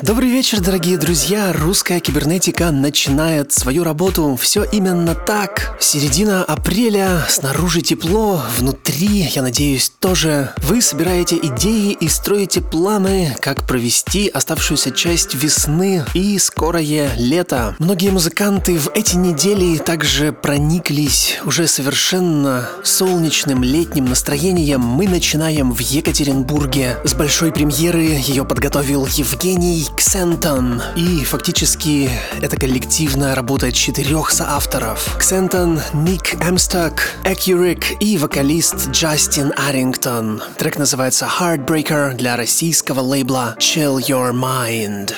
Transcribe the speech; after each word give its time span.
Добрый 0.00 0.30
вечер, 0.30 0.60
дорогие 0.60 0.96
друзья. 0.96 1.52
Русская 1.52 1.98
кибернетика 1.98 2.70
начинает 2.70 3.52
свою 3.52 3.82
работу. 3.82 4.38
Все 4.40 4.62
именно 4.62 5.16
так. 5.16 5.76
Середина 5.80 6.44
апреля, 6.44 7.24
снаружи 7.28 7.82
тепло, 7.82 8.40
внутри, 8.56 9.28
я 9.34 9.42
надеюсь, 9.42 9.90
тоже. 9.98 10.52
Вы 10.58 10.82
собираете 10.82 11.36
идеи 11.42 11.96
и 11.98 12.06
строите 12.06 12.60
планы, 12.60 13.34
как 13.40 13.66
провести 13.66 14.28
оставшуюся 14.28 14.92
часть 14.92 15.34
весны 15.34 16.04
и 16.14 16.38
скорое 16.38 17.10
лето. 17.16 17.74
Многие 17.80 18.10
музыканты 18.10 18.78
в 18.78 18.92
эти 18.94 19.16
недели 19.16 19.78
также 19.78 20.32
прониклись 20.32 21.40
уже 21.44 21.66
совершенно 21.66 22.68
солнечным 22.84 23.64
летним 23.64 24.04
настроением. 24.04 24.80
Мы 24.80 25.08
начинаем 25.08 25.72
в 25.72 25.80
Екатеринбурге 25.80 26.98
с 27.04 27.14
большой 27.14 27.50
премьеры 27.50 28.02
ее 28.02 28.44
подготовил 28.44 29.04
Евгений 29.06 29.87
Ксентон. 29.96 30.82
И 30.96 31.24
фактически 31.24 32.10
это 32.40 32.56
коллективная 32.56 33.34
работа 33.34 33.72
четырех 33.72 34.30
соавторов. 34.30 35.16
Ксентон, 35.18 35.80
Ник 35.92 36.34
Эмсток, 36.42 37.12
Экюрик 37.24 38.00
и 38.00 38.16
вокалист 38.18 38.90
Джастин 38.90 39.52
Арингтон. 39.56 40.42
Трек 40.56 40.78
называется 40.78 41.28
Heartbreaker 41.40 42.14
для 42.14 42.36
российского 42.36 43.00
лейбла 43.00 43.56
Chill 43.58 43.98
Your 43.98 44.32
Mind. 44.32 45.12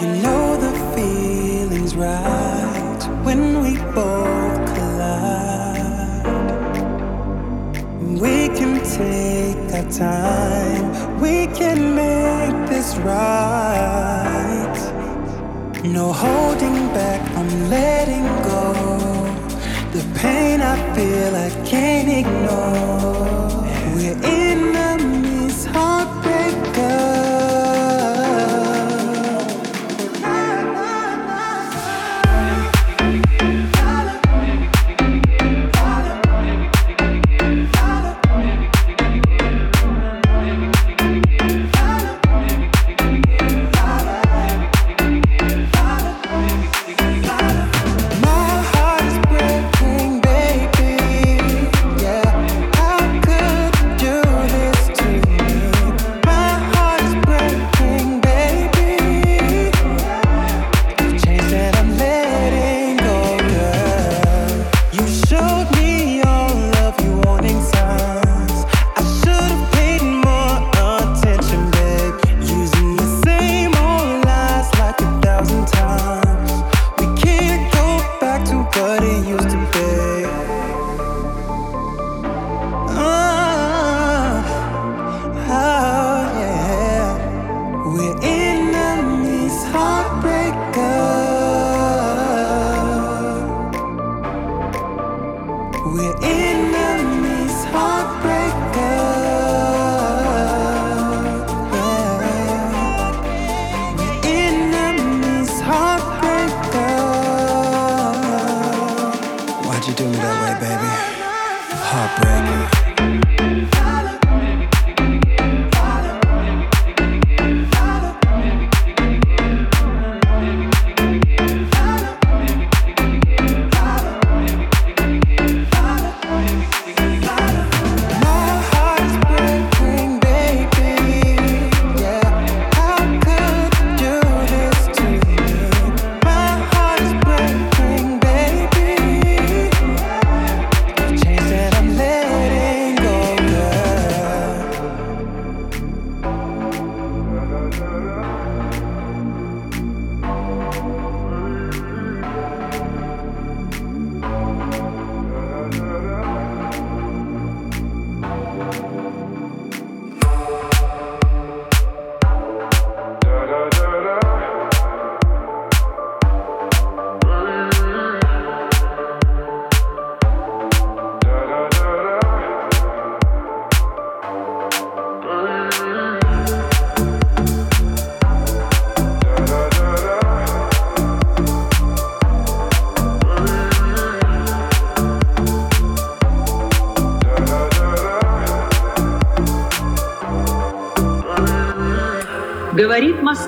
You 0.00 0.08
know 0.22 0.56
the 0.60 0.72
feeling's 0.94 1.94
right 1.96 3.02
when 3.24 3.62
we 3.62 3.78
both 3.94 4.74
collide. 4.74 6.26
We 8.20 8.48
can 8.48 8.75
take 8.96 9.74
our 9.74 9.90
time 9.90 11.20
we 11.20 11.46
can 11.48 11.94
make 11.94 12.68
this 12.70 12.96
right. 12.98 14.76
No 15.84 16.12
holding 16.12 16.78
back, 16.98 17.20
I'm 17.36 17.70
letting 17.70 18.26
go. 18.50 18.72
The 19.92 20.02
pain 20.18 20.60
I 20.60 20.76
feel, 20.94 21.32
I 21.36 21.50
can't 21.66 22.08
ignore. 22.22 23.48
We're 23.94 24.35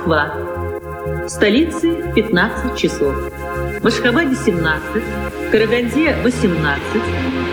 Москва. 0.08 0.32
В 1.24 1.28
столице 1.28 1.92
15 2.14 2.78
часов. 2.78 3.14
В 3.82 3.86
Ашхабаде 3.86 4.34
17, 4.34 5.02
в 5.02 5.50
Караганде 5.50 6.16
18, 6.22 6.82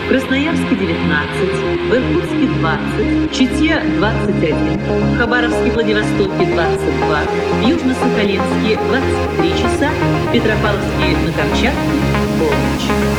в 0.05 0.09
Красноярске 0.09 0.75
19, 0.75 1.89
в 1.89 1.93
Иркутске 1.93 2.47
20, 2.47 3.29
в 3.29 3.33
Чите 3.33 3.81
21, 3.97 4.55
в 4.55 5.17
Хабаровске 5.17 5.71
Владивостоке 5.71 6.45
22, 6.45 7.19
в 7.19 7.67
Южно-Сахалинске 7.67 8.79
23 8.87 9.49
часа, 9.61 9.89
в 10.29 10.31
Петропавловске 10.31 11.17
на 11.25 11.33
Камчатке 11.33 11.75
полночь. 12.39 13.14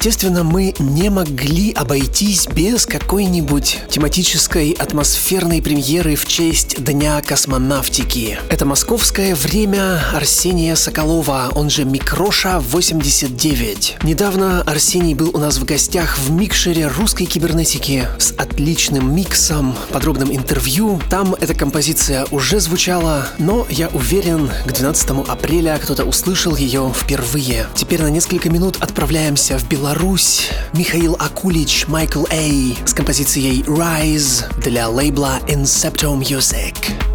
Естественно, 0.00 0.44
мы 0.44 0.74
не 0.78 1.10
могли 1.10 1.72
обойтись 1.72 2.46
без 2.46 2.86
какой-нибудь 2.86 3.80
тематической 3.90 4.70
атмосферной 4.70 5.60
премьеры 5.60 6.16
в 6.16 6.26
честь 6.26 6.82
Дня 6.82 7.20
космонавтики. 7.20 8.38
Это 8.48 8.64
московское 8.64 9.34
время 9.34 10.00
Арсения 10.14 10.74
Соколова, 10.74 11.50
он 11.54 11.68
же 11.68 11.84
Микроша 11.84 12.60
89. 12.60 13.98
Недавно 14.02 14.62
Арсений 14.62 15.12
был 15.12 15.32
у 15.34 15.38
нас 15.38 15.58
в 15.58 15.66
гостях 15.66 16.16
в 16.18 16.30
микшере 16.30 16.86
русской 16.86 17.26
кибернетики 17.26 18.08
с 18.18 18.32
отличным 18.38 19.14
миксом, 19.14 19.76
подробным 19.92 20.34
интервью. 20.34 20.98
Там 21.10 21.34
эта 21.34 21.52
композиция 21.52 22.24
уже 22.30 22.60
звучала, 22.60 23.28
но 23.36 23.66
я 23.68 23.88
уверен, 23.88 24.50
к 24.64 24.72
12 24.72 25.28
апреля 25.28 25.78
кто-то 25.82 26.06
услышал 26.06 26.56
ее 26.56 26.90
впервые. 26.96 27.66
Теперь 27.74 28.00
на 28.00 28.08
несколько 28.08 28.48
минут 28.48 28.78
отправляемся 28.80 29.58
в 29.58 29.68
Беларусь. 29.68 29.89
Михаил 30.72 31.16
Акулич, 31.18 31.88
Майкл 31.88 32.24
Эй 32.30 32.78
с 32.86 32.94
композицией 32.94 33.62
Rise 33.62 34.44
для 34.60 34.88
лейбла 34.88 35.40
Incepto 35.48 36.16
Music. 36.16 37.09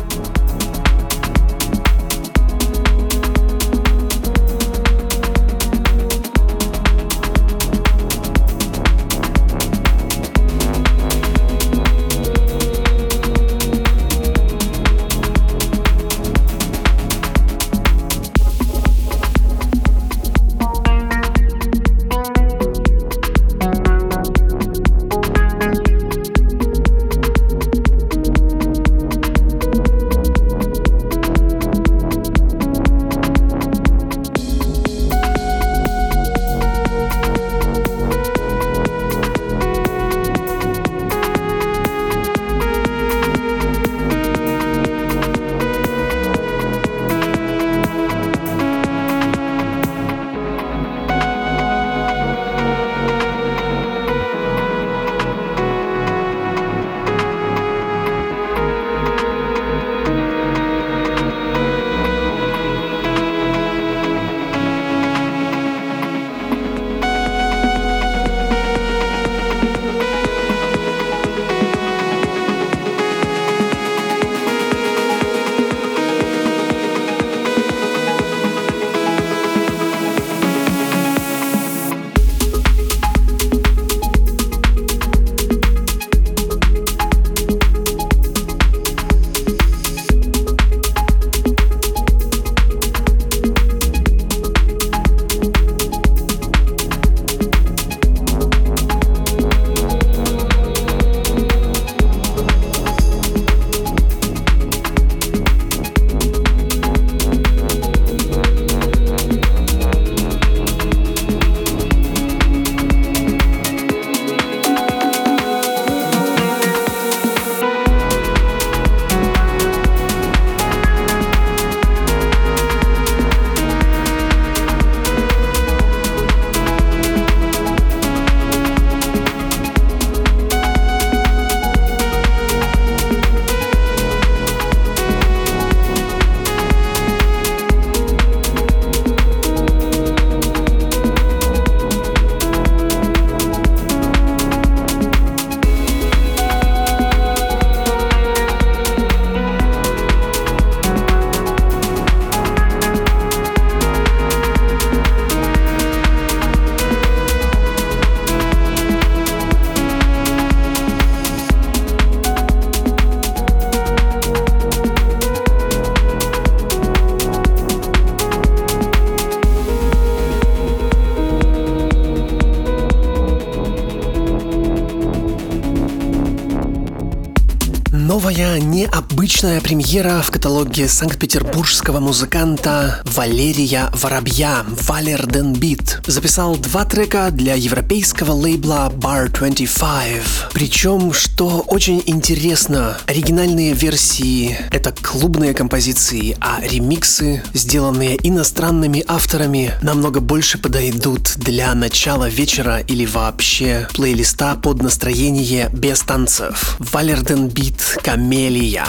Премьера 179.95 180.21
в 180.21 180.29
каталоге 180.29 180.89
санкт-петербургского 180.89 182.01
музыканта 182.01 183.01
Валерия 183.05 183.89
Воробья 183.93 184.65
Валер 184.67 185.25
Ден 185.25 185.53
Бит 185.53 186.01
записал 186.05 186.57
два 186.57 186.83
трека 186.83 187.29
для 187.31 187.53
европейского 187.53 188.33
лейбла 188.33 188.91
Bar 188.93 189.29
25. 189.29 190.51
Причем, 190.51 191.13
что 191.13 191.61
очень 191.67 192.03
интересно, 192.07 192.97
оригинальные 193.07 193.71
версии— 193.71 194.57
это 194.71 194.91
клубные 194.91 195.53
композиции, 195.53 196.35
а 196.41 196.59
ремиксы, 196.61 197.41
сделанные 197.53 198.17
иностранными 198.21 199.01
авторами, 199.07 199.75
намного 199.81 200.19
больше 200.19 200.57
подойдут 200.57 201.37
для 201.37 201.73
начала 201.73 202.27
вечера 202.27 202.79
или 202.79 203.05
вообще 203.05 203.87
плейлиста 203.93 204.55
под 204.55 204.81
настроение 204.81 205.69
без 205.71 206.01
танцев. 206.01 206.75
Валер 206.79 207.21
Ден 207.21 207.47
Бит 207.47 207.97
Камелия. 208.03 208.85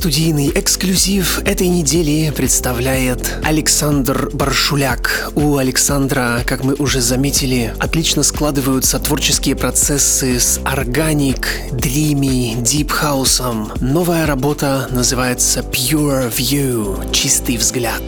Студийный 0.00 0.50
эксклюзив 0.54 1.42
этой 1.44 1.68
недели 1.68 2.32
представляет 2.34 3.36
Александр 3.44 4.30
Баршуляк. 4.32 5.30
У 5.34 5.58
Александра, 5.58 6.42
как 6.46 6.64
мы 6.64 6.72
уже 6.72 7.02
заметили, 7.02 7.74
отлично 7.78 8.22
складываются 8.22 8.98
творческие 8.98 9.56
процессы 9.56 10.40
с 10.40 10.58
органик, 10.64 11.48
дрими, 11.70 12.56
дипхаусом. 12.62 13.72
Новая 13.82 14.24
работа 14.24 14.88
называется 14.90 15.60
Pure 15.60 16.34
View, 16.34 17.12
чистый 17.12 17.58
взгляд. 17.58 18.00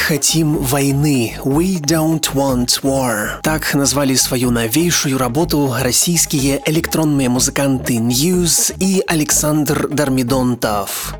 Хотим 0.00 0.56
войны. 0.56 1.36
We 1.44 1.80
don't 1.80 2.34
want 2.34 2.82
war. 2.82 3.40
Так 3.42 3.74
назвали 3.74 4.14
свою 4.14 4.50
новейшую 4.50 5.18
работу 5.18 5.74
российские 5.80 6.60
электронные 6.66 7.28
музыканты 7.28 7.94
News 7.96 8.74
и 8.78 9.02
Александр 9.06 9.88
Дармидонтов. 9.88 11.14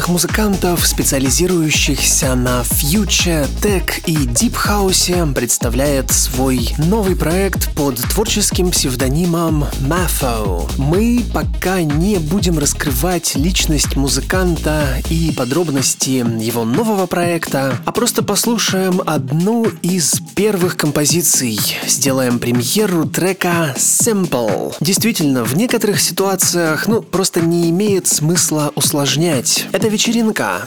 Электронных 0.00 0.08
музыкантов, 0.08 0.86
специализирующихся 0.86 2.34
на 2.34 2.62
фьюче, 2.64 3.46
тек 3.62 3.98
и 4.06 4.16
дип 4.16 4.54
хаусе, 4.54 5.26
представляет 5.34 6.10
свой 6.10 6.74
новый 6.78 7.16
проект 7.16 7.74
под 7.74 7.96
творческим 7.96 8.70
псевдонимом 8.70 9.64
Mafo. 9.80 10.70
Мы 10.78 11.22
пока 11.32 11.82
не 11.82 12.18
будем 12.18 12.58
раскрывать 12.58 13.36
личность 13.36 13.96
музыканта 13.96 15.02
и 15.10 15.32
подробности 15.32 16.24
его 16.42 16.64
нового 16.64 17.06
проекта, 17.06 17.76
а 17.84 17.92
просто 17.92 18.22
послушаем 18.22 19.02
одну 19.04 19.66
из 19.82 20.20
первых 20.40 20.78
композиций. 20.78 21.60
Сделаем 21.86 22.38
премьеру 22.38 23.04
трека 23.04 23.74
Simple. 23.76 24.74
Действительно, 24.80 25.44
в 25.44 25.54
некоторых 25.54 26.00
ситуациях, 26.00 26.88
ну, 26.88 27.02
просто 27.02 27.42
не 27.42 27.68
имеет 27.68 28.06
смысла 28.06 28.72
усложнять. 28.74 29.66
Это 29.72 29.88
вечеринка. 29.88 30.66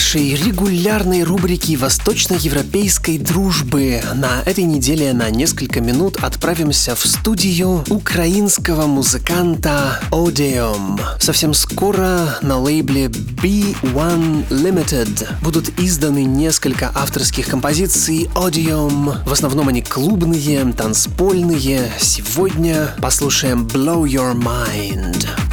Нашей 0.00 0.34
регулярной 0.34 1.24
рубрики 1.24 1.76
восточноевропейской 1.76 3.18
дружбы 3.18 4.00
на 4.14 4.40
этой 4.46 4.64
неделе 4.64 5.12
на 5.12 5.28
несколько 5.28 5.82
минут 5.82 6.16
отправимся 6.22 6.94
в 6.94 7.04
студию 7.04 7.84
украинского 7.90 8.86
музыканта 8.86 10.00
Odeum. 10.10 10.98
Совсем 11.18 11.52
скоро 11.52 12.38
на 12.40 12.58
лейбле 12.58 13.08
B1 13.08 14.48
Limited 14.48 15.28
будут 15.42 15.78
изданы 15.78 16.24
несколько 16.24 16.90
авторских 16.94 17.48
композиций 17.48 18.30
Odeum. 18.34 19.22
В 19.28 19.32
основном 19.32 19.68
они 19.68 19.82
клубные, 19.82 20.72
танцпольные. 20.72 21.92
Сегодня 21.98 22.94
послушаем 23.02 23.66
Blow 23.66 24.04
Your 24.04 24.34
Mind. 24.34 25.49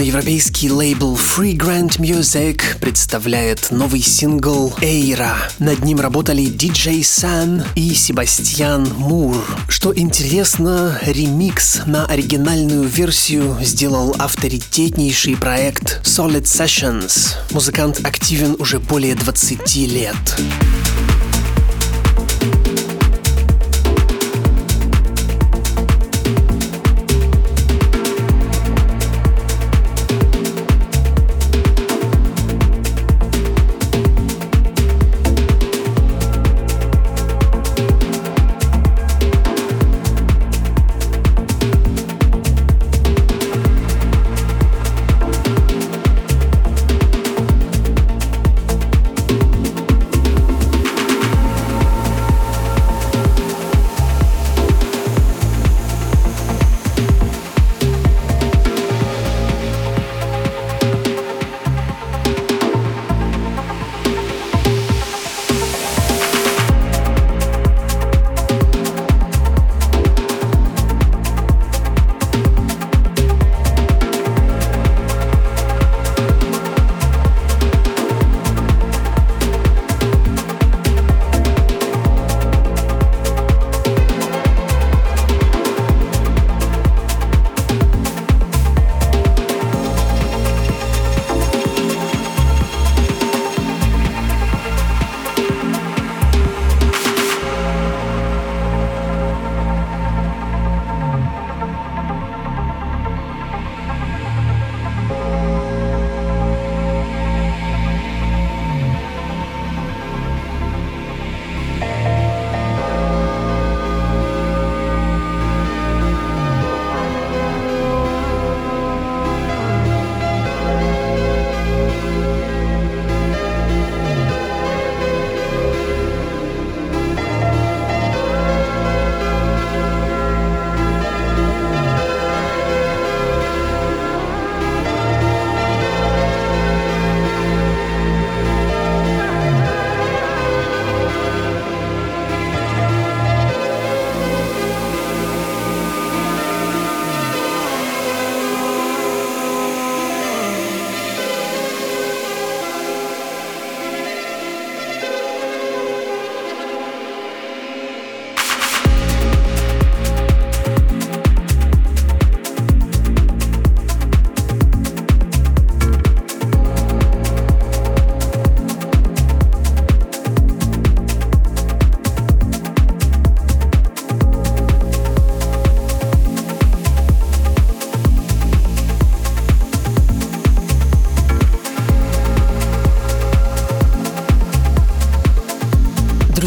Восточноевропейский 0.00 0.70
лейбл 0.70 1.14
Free 1.14 1.58
Grand 1.58 1.98
Music 1.98 2.62
представляет 2.80 3.70
новый 3.70 4.00
сингл 4.00 4.72
«Эйра». 4.80 5.36
Над 5.58 5.84
ним 5.84 6.00
работали 6.00 6.44
DJ 6.44 7.00
Sun 7.00 7.66
и 7.74 7.92
Себастьян 7.92 8.88
Мур. 8.96 9.36
Что 9.68 9.94
интересно, 9.94 10.98
ремикс 11.02 11.82
на 11.84 12.06
оригинальную 12.06 12.84
версию 12.84 13.58
сделал 13.60 14.16
авторитетнейший 14.18 15.36
проект 15.36 16.00
Solid 16.02 16.44
Sessions. 16.44 17.34
Музыкант 17.50 18.00
активен 18.02 18.56
уже 18.58 18.78
более 18.78 19.14
20 19.14 19.76
лет. 19.76 20.16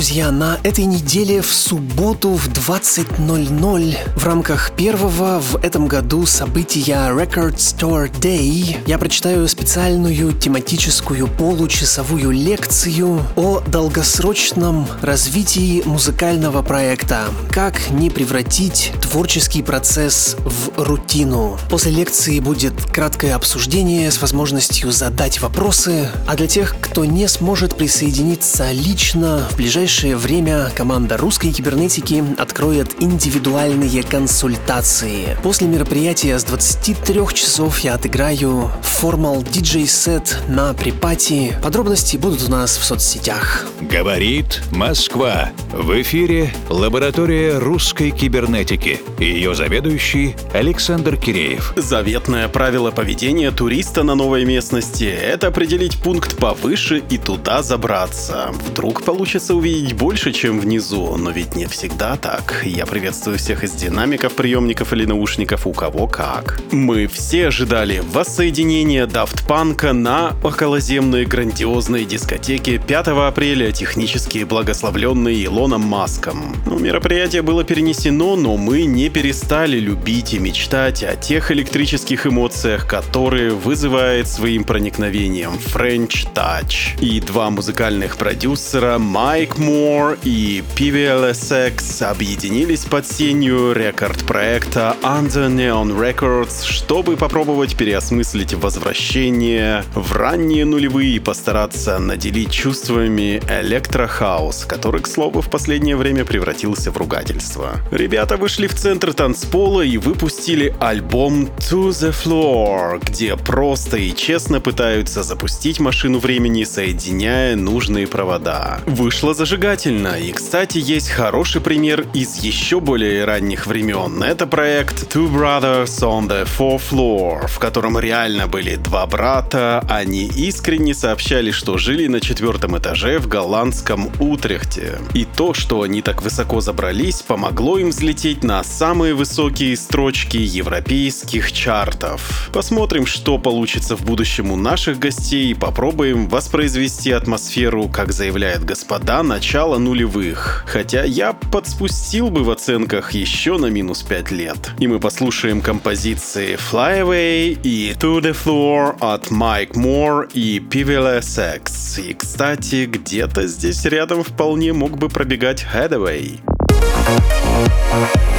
Друзья, 0.03 0.31
на 0.31 0.59
этой 0.63 0.83
неделе 0.83 1.41
в 1.41 1.53
субботу 1.53 2.31
в 2.31 2.49
20.00 2.49 3.97
в 4.17 4.25
рамках 4.25 4.75
первого 4.75 5.39
в 5.39 5.55
этом 5.63 5.87
году 5.87 6.25
события 6.25 7.09
Record 7.09 7.55
Store 7.55 8.11
Day 8.19 8.79
я 8.85 8.97
прочитаю 8.97 9.47
специальную 9.47 10.33
тематическую 10.33 11.29
получасовую 11.29 12.31
лекцию 12.31 13.25
о 13.37 13.61
долгосрочном 13.61 14.89
развитии 15.01 15.83
музыкального 15.85 16.61
проекта. 16.63 17.29
Как 17.49 17.89
не 17.89 18.09
превратить 18.09 18.91
творческий 19.01 19.63
процесс 19.63 20.35
в 20.39 20.83
рутину. 20.83 21.57
После 21.69 21.93
лекции 21.93 22.41
будет 22.41 22.73
краткое 22.91 23.35
обсуждение 23.35 24.11
с 24.11 24.21
возможностью 24.21 24.91
задать 24.91 25.39
вопросы, 25.39 26.09
а 26.27 26.35
для 26.35 26.47
тех, 26.47 26.75
кто 26.81 27.05
не 27.05 27.29
сможет 27.29 27.77
присоединиться 27.77 28.69
лично, 28.73 29.47
в 29.49 29.55
ближайшее 29.55 29.92
время 30.01 30.71
команда 30.75 31.17
русской 31.17 31.51
кибернетики 31.51 32.23
откроет 32.37 33.01
индивидуальные 33.01 34.01
консультации. 34.03 35.37
После 35.43 35.67
мероприятия 35.67 36.37
с 36.39 36.43
23 36.43 37.21
часов 37.33 37.79
я 37.79 37.93
отыграю 37.93 38.71
формал 38.81 39.43
диджей-сет 39.43 40.39
на 40.47 40.73
припати. 40.73 41.55
Подробности 41.61 42.17
будут 42.17 42.47
у 42.47 42.51
нас 42.51 42.75
в 42.77 42.83
соцсетях. 42.83 43.67
Говорит 43.81 44.63
Москва. 44.71 45.51
В 45.71 46.01
эфире 46.01 46.53
лаборатория 46.69 47.59
русской 47.59 48.11
кибернетики. 48.11 48.99
Ее 49.19 49.53
заведующий 49.53 50.35
Александр 50.53 51.17
Киреев. 51.17 51.73
Заветное 51.77 52.47
правило 52.47 52.91
поведения 52.91 53.51
туриста 53.51 54.03
на 54.03 54.15
новой 54.15 54.45
местности– 54.45 55.03
это 55.05 55.47
определить 55.47 56.01
пункт 56.01 56.37
повыше 56.37 57.03
и 57.09 57.17
туда 57.17 57.61
забраться. 57.61 58.51
Вдруг 58.67 59.03
получится 59.03 59.53
увидеть 59.53 59.82
больше, 59.91 60.31
чем 60.31 60.61
внизу, 60.61 61.17
но 61.17 61.31
ведь 61.31 61.55
не 61.55 61.65
всегда 61.65 62.15
так. 62.15 62.61
Я 62.63 62.85
приветствую 62.85 63.37
всех 63.37 63.65
из 63.65 63.71
динамиков, 63.71 64.33
приемников 64.33 64.93
или 64.93 65.05
наушников, 65.05 65.67
у 65.67 65.73
кого 65.73 66.07
как. 66.07 66.61
Мы 66.71 67.07
все 67.07 67.47
ожидали 67.47 68.01
воссоединения 68.13 69.05
Daft 69.07 69.45
Punk 69.47 69.91
на 69.91 70.35
околоземной 70.43 71.25
грандиозной 71.25 72.05
дискотеке 72.05 72.77
5 72.77 73.07
апреля, 73.07 73.71
технически 73.71 74.43
благословленной 74.43 75.43
Илоном 75.43 75.81
Маском. 75.81 76.55
Ну, 76.65 76.79
мероприятие 76.79 77.41
было 77.41 77.63
перенесено, 77.63 78.35
но 78.35 78.55
мы 78.55 78.85
не 78.85 79.09
перестали 79.09 79.79
любить 79.79 80.33
и 80.33 80.39
мечтать 80.39 81.03
о 81.03 81.15
тех 81.15 81.51
электрических 81.51 82.27
эмоциях, 82.27 82.87
которые 82.87 83.51
вызывает 83.51 84.27
своим 84.27 84.63
проникновением 84.63 85.53
French 85.53 86.27
Touch. 86.33 86.99
И 87.01 87.19
два 87.19 87.49
музыкальных 87.49 88.17
продюсера 88.17 88.99
Майк 88.99 89.57
Мор 89.73 90.19
и 90.23 90.63
PVLSX 90.75 92.03
объединились 92.03 92.85
под 92.85 93.07
сенью 93.07 93.73
рекорд-проекта 93.73 94.95
Under 95.01 95.49
Neon 95.49 95.97
Records, 95.97 96.63
чтобы 96.63 97.17
попробовать 97.17 97.75
переосмыслить 97.75 98.53
возвращение 98.53 99.83
в 99.95 100.13
ранние 100.13 100.65
нулевые 100.65 101.15
и 101.15 101.19
постараться 101.19 101.97
наделить 101.97 102.51
чувствами 102.51 103.41
электрохаус, 103.49 104.65
который, 104.65 105.01
к 105.01 105.07
слову, 105.07 105.41
в 105.41 105.49
последнее 105.49 105.95
время 105.95 106.23
превратился 106.23 106.91
в 106.91 106.97
ругательство. 106.97 107.79
Ребята 107.89 108.37
вышли 108.37 108.67
в 108.67 108.75
центр 108.75 109.11
танцпола 109.11 109.81
и 109.81 109.97
выпустили 109.97 110.75
альбом 110.79 111.45
To 111.71 111.89
The 111.89 112.13
Floor, 112.13 113.03
где 113.03 113.35
просто 113.37 113.97
и 113.97 114.15
честно 114.15 114.61
пытаются 114.61 115.23
запустить 115.23 115.79
машину 115.79 116.19
времени, 116.19 116.63
соединяя 116.63 117.55
нужные 117.55 118.05
провода. 118.05 118.79
Вышло 118.85 119.33
зажигательно, 119.63 120.19
и, 120.19 120.33
кстати, 120.33 120.77
есть 120.77 121.09
хороший 121.09 121.61
пример 121.61 122.05
из 122.13 122.35
еще 122.35 122.81
более 122.81 123.23
ранних 123.23 123.65
времен. 123.65 124.21
Это 124.21 124.45
проект 124.45 125.15
Two 125.15 125.33
Brothers 125.33 126.01
on 126.01 126.27
the 126.27 126.45
Fourth 126.45 126.81
Floor, 126.91 127.47
в 127.47 127.59
котором 127.59 127.97
реально 127.97 128.47
были 128.47 128.75
два 128.75 129.05
брата, 129.07 129.85
они 129.87 130.25
искренне 130.25 130.93
сообщали, 130.93 131.51
что 131.51 131.77
жили 131.77 132.07
на 132.07 132.19
четвертом 132.19 132.77
этаже 132.77 133.19
в 133.19 133.29
голландском 133.29 134.11
Утрехте. 134.19 134.99
И 135.13 135.23
то, 135.23 135.53
что 135.53 135.83
они 135.83 136.01
так 136.01 136.23
высоко 136.23 136.59
забрались, 136.59 137.21
помогло 137.21 137.77
им 137.77 137.91
взлететь 137.91 138.43
на 138.43 138.65
самые 138.65 139.13
высокие 139.13 139.77
строчки 139.77 140.35
европейских 140.35 141.53
чартов. 141.53 142.49
Посмотрим, 142.51 143.05
что 143.05 143.37
получится 143.37 143.95
в 143.95 144.01
будущем 144.01 144.51
у 144.51 144.57
наших 144.57 144.99
гостей 144.99 145.51
и 145.51 145.53
попробуем 145.53 146.27
воспроизвести 146.27 147.11
атмосферу, 147.11 147.87
как 147.87 148.11
заявляют 148.11 148.65
господа, 148.65 149.23
начала 149.53 149.77
нулевых. 149.77 150.63
Хотя 150.65 151.03
я 151.03 151.33
подспустил 151.33 152.31
бы 152.31 152.43
в 152.43 152.49
оценках 152.49 153.11
еще 153.11 153.59
на 153.59 153.67
минус 153.67 154.01
5 154.01 154.31
лет. 154.31 154.71
И 154.79 154.87
мы 154.87 154.99
послушаем 154.99 155.61
композиции 155.61 156.57
Fly 156.57 157.03
Away 157.03 157.59
и 157.61 157.91
To 157.91 158.19
The 158.19 158.35
Floor 158.35 158.97
от 158.99 159.27
Mike 159.27 159.73
Moore 159.73 160.31
и 160.33 160.57
PVLSX. 160.57 162.01
И, 162.01 162.15
кстати, 162.15 162.85
где-то 162.85 163.45
здесь 163.45 163.85
рядом 163.85 164.23
вполне 164.23 164.73
мог 164.73 164.97
бы 164.97 165.07
пробегать 165.07 165.63
Hathaway. 165.71 166.39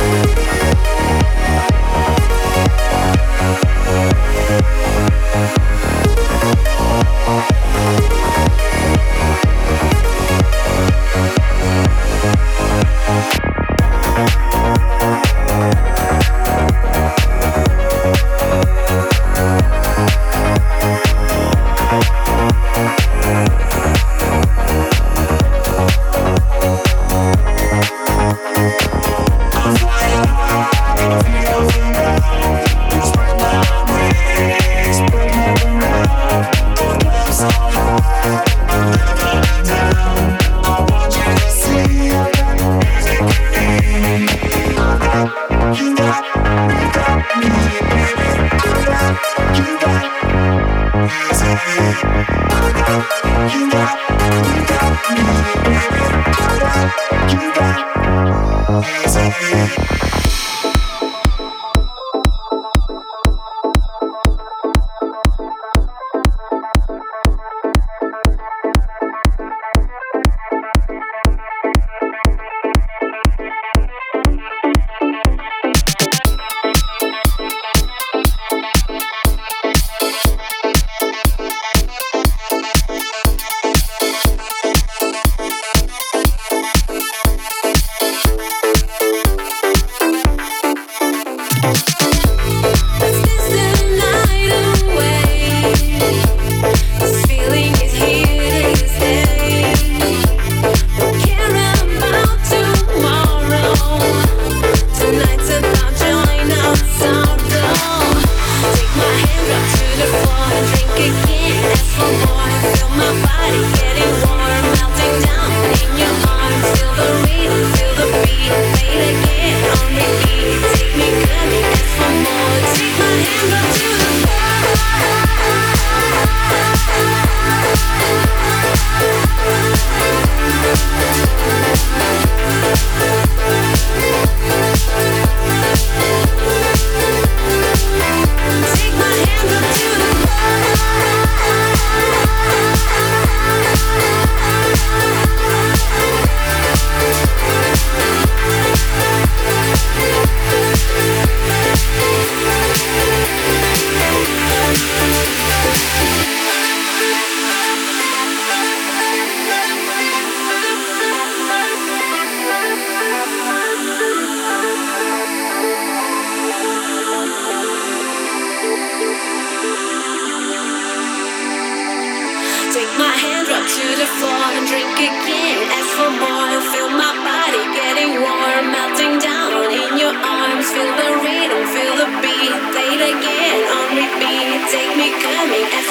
Take 0.05 0.44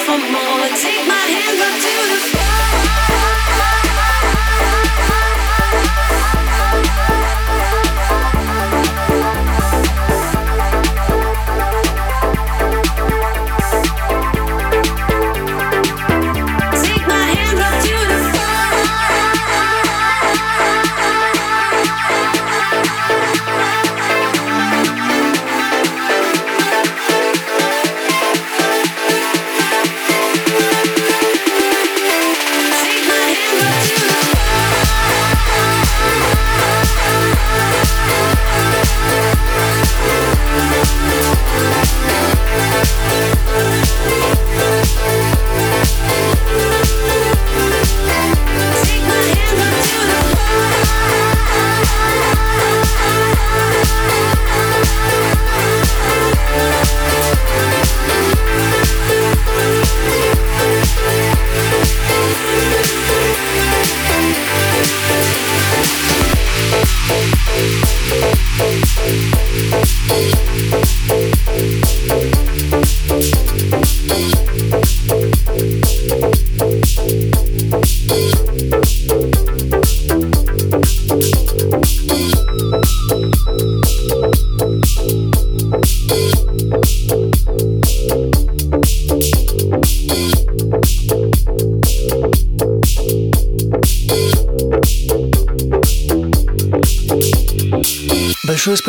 for 0.05 0.17
more. 0.17 0.67
Take 0.75 1.07
my 1.07 1.22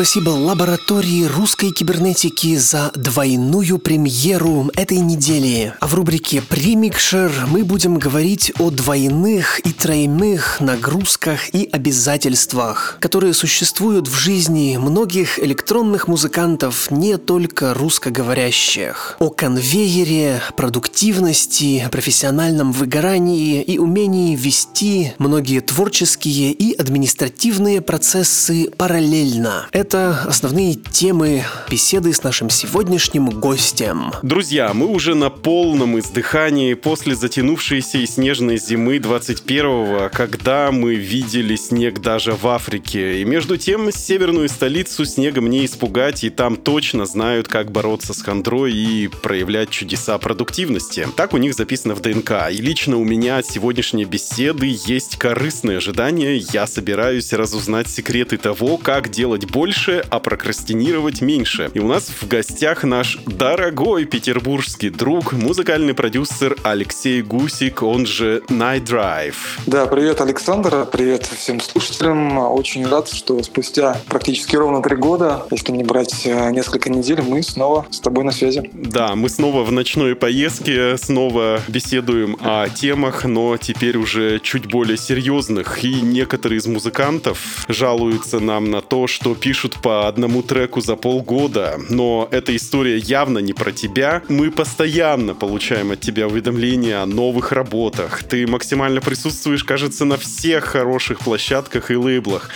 спасибо 0.05 0.29
лаборатории 0.29 1.23
русской 1.23 1.71
кибернетики 1.71 2.55
за 2.57 2.91
двойную 2.93 3.79
премьеру 3.79 4.69
этой 4.75 4.99
недели. 4.99 5.73
А 5.79 5.87
в 5.87 5.95
рубрике 5.95 6.43
«Премикшер» 6.43 7.31
мы 7.47 7.63
будем 7.63 7.97
говорить 7.97 8.51
о 8.59 8.69
двойных 8.69 9.61
и 9.65 9.73
тройных 9.73 10.59
нагрузках 10.59 11.55
и 11.55 11.67
обязательствах, 11.71 12.99
которые 13.01 13.33
существуют 13.33 14.07
в 14.07 14.15
жизни 14.15 14.77
многих 14.77 15.39
электронных 15.39 16.07
музыкантов, 16.07 16.91
не 16.91 17.17
только 17.17 17.73
русскоговорящих. 17.73 19.17
О 19.17 19.31
конвейере, 19.31 20.39
продуктивности, 20.55 21.89
профессиональном 21.91 22.73
выгорании 22.73 23.63
и 23.63 23.79
умении 23.79 24.35
вести 24.35 25.13
многие 25.17 25.61
творческие 25.61 26.51
и 26.51 26.75
административные 26.75 27.81
процессы 27.81 28.69
параллельно. 28.77 29.65
Это 29.71 29.94
основные 29.95 30.75
темы 30.75 31.43
беседы 31.69 32.13
с 32.13 32.21
нашим 32.23 32.49
сегодняшним 32.49 33.29
гостем. 33.29 34.11
Друзья, 34.21 34.73
мы 34.73 34.87
уже 34.87 35.15
на 35.15 35.29
полном 35.29 35.97
издыхании 35.97 36.73
после 36.73 37.15
затянувшейся 37.15 37.99
и 37.99 38.05
снежной 38.05 38.57
зимы 38.57 38.97
21-го, 38.97 40.09
когда 40.13 40.71
мы 40.71 40.95
видели 40.95 41.55
снег 41.55 42.01
даже 42.01 42.33
в 42.33 42.45
Африке. 42.47 43.21
И 43.21 43.25
между 43.25 43.57
тем, 43.57 43.91
северную 43.91 44.49
столицу 44.49 45.05
снегом 45.05 45.49
не 45.49 45.65
испугать, 45.65 46.23
и 46.23 46.29
там 46.29 46.57
точно 46.57 47.05
знают, 47.05 47.47
как 47.47 47.71
бороться 47.71 48.13
с 48.13 48.21
хандрой 48.21 48.73
и 48.73 49.07
проявлять 49.07 49.69
чудеса 49.69 50.17
продуктивности. 50.17 51.07
Так 51.15 51.33
у 51.33 51.37
них 51.37 51.53
записано 51.53 51.95
в 51.95 52.01
ДНК. 52.01 52.49
И 52.51 52.57
лично 52.57 52.97
у 52.97 53.03
меня 53.05 53.37
от 53.37 53.45
сегодняшней 53.47 54.05
беседы 54.05 54.75
есть 54.85 55.17
корыстное 55.17 55.77
ожидание. 55.77 56.37
Я 56.37 56.67
собираюсь 56.67 57.31
разузнать 57.33 57.87
секреты 57.87 58.37
того, 58.37 58.77
как 58.77 59.09
делать 59.09 59.45
больше, 59.45 59.84
а 59.91 60.19
прокрастинировать 60.19 61.21
меньше. 61.21 61.69
И 61.73 61.79
у 61.79 61.87
нас 61.87 62.09
в 62.09 62.27
гостях 62.27 62.83
наш 62.83 63.19
дорогой 63.25 64.05
петербургский 64.05 64.89
друг, 64.89 65.33
музыкальный 65.33 65.93
продюсер 65.93 66.55
Алексей 66.63 67.21
Гусик, 67.21 67.83
он 67.83 68.05
же 68.05 68.41
Night 68.49 68.85
Drive. 68.85 69.35
Да, 69.65 69.85
привет, 69.85 70.21
Александр, 70.21 70.87
привет 70.91 71.25
всем 71.25 71.59
слушателям. 71.59 72.37
Очень 72.37 72.87
рад, 72.87 73.09
что 73.09 73.41
спустя 73.43 73.97
практически 74.07 74.55
ровно 74.55 74.81
три 74.81 74.95
года, 74.95 75.45
если 75.51 75.71
не 75.71 75.83
брать 75.83 76.25
э, 76.25 76.51
несколько 76.51 76.89
недель, 76.89 77.21
мы 77.21 77.43
снова 77.43 77.85
с 77.89 77.99
тобой 77.99 78.23
на 78.23 78.31
связи. 78.31 78.69
Да, 78.73 79.15
мы 79.15 79.29
снова 79.29 79.63
в 79.63 79.71
ночной 79.71 80.15
поездке, 80.15 80.97
снова 80.97 81.61
беседуем 81.67 82.37
о 82.41 82.67
темах, 82.69 83.25
но 83.25 83.57
теперь 83.57 83.97
уже 83.97 84.39
чуть 84.39 84.67
более 84.67 84.97
серьезных. 84.97 85.83
И 85.83 86.01
некоторые 86.01 86.59
из 86.59 86.67
музыкантов 86.67 87.65
жалуются 87.67 88.39
нам 88.39 88.71
на 88.71 88.81
то, 88.81 89.07
что 89.07 89.35
пишут 89.35 89.64
по 89.73 90.07
одному 90.07 90.43
треку 90.43 90.81
за 90.81 90.95
полгода, 90.95 91.79
но 91.89 92.27
эта 92.31 92.55
история 92.55 92.97
явно 92.97 93.39
не 93.39 93.53
про 93.53 93.71
тебя. 93.71 94.21
Мы 94.29 94.51
постоянно 94.51 95.33
получаем 95.35 95.91
от 95.91 95.99
тебя 95.99 96.27
уведомления 96.27 97.01
о 97.01 97.05
новых 97.05 97.51
работах. 97.51 98.23
Ты 98.23 98.47
максимально 98.47 99.01
присутствуешь, 99.01 99.63
кажется, 99.63 100.05
на 100.05 100.17
всех 100.17 100.65
хороших 100.65 101.19
площадках 101.19 101.91
и 101.91 101.95
лейблах. 101.95 102.49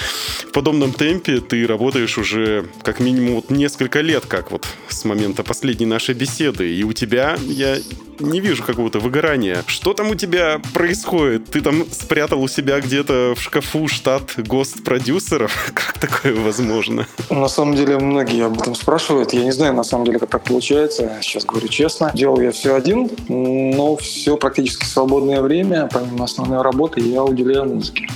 В 0.47 0.51
подобном 0.51 0.93
темпе 0.93 1.39
ты 1.39 1.65
работаешь 1.67 2.17
уже 2.17 2.65
как 2.83 2.99
минимум 2.99 3.35
вот 3.35 3.49
несколько 3.49 4.01
лет, 4.01 4.25
как 4.25 4.51
вот 4.51 4.65
с 4.87 5.05
момента 5.05 5.43
последней 5.43 5.85
нашей 5.85 6.15
беседы. 6.15 6.73
И 6.73 6.83
у 6.83 6.93
тебя, 6.93 7.37
я 7.41 7.77
не 8.19 8.39
вижу 8.39 8.63
какого-то 8.63 8.99
выгорания. 8.99 9.63
Что 9.67 9.93
там 9.93 10.11
у 10.11 10.15
тебя 10.15 10.61
происходит? 10.73 11.45
Ты 11.45 11.61
там 11.61 11.85
спрятал 11.91 12.41
у 12.41 12.47
себя 12.47 12.79
где-то 12.79 13.33
в 13.35 13.41
шкафу 13.41 13.87
штат 13.87 14.35
гост-продюсеров? 14.37 15.71
Как 15.73 15.97
такое 15.97 16.35
возможно? 16.35 17.07
На 17.29 17.47
самом 17.47 17.75
деле 17.75 17.97
многие 17.97 18.45
об 18.45 18.59
этом 18.59 18.75
спрашивают. 18.75 19.33
Я 19.33 19.43
не 19.43 19.51
знаю, 19.51 19.73
на 19.73 19.83
самом 19.83 20.05
деле, 20.05 20.19
как 20.19 20.29
так 20.29 20.43
получается. 20.43 21.17
Сейчас 21.21 21.45
говорю 21.45 21.67
честно. 21.67 22.11
Делал 22.13 22.39
я 22.39 22.51
все 22.51 22.75
один, 22.75 23.09
но 23.27 23.95
все 23.97 24.37
практически 24.37 24.85
свободное 24.85 25.41
время, 25.41 25.89
помимо 25.91 26.25
основной 26.25 26.61
работы, 26.61 26.99
я 27.01 27.23
уделяю 27.23 27.65
музыке. 27.65 28.07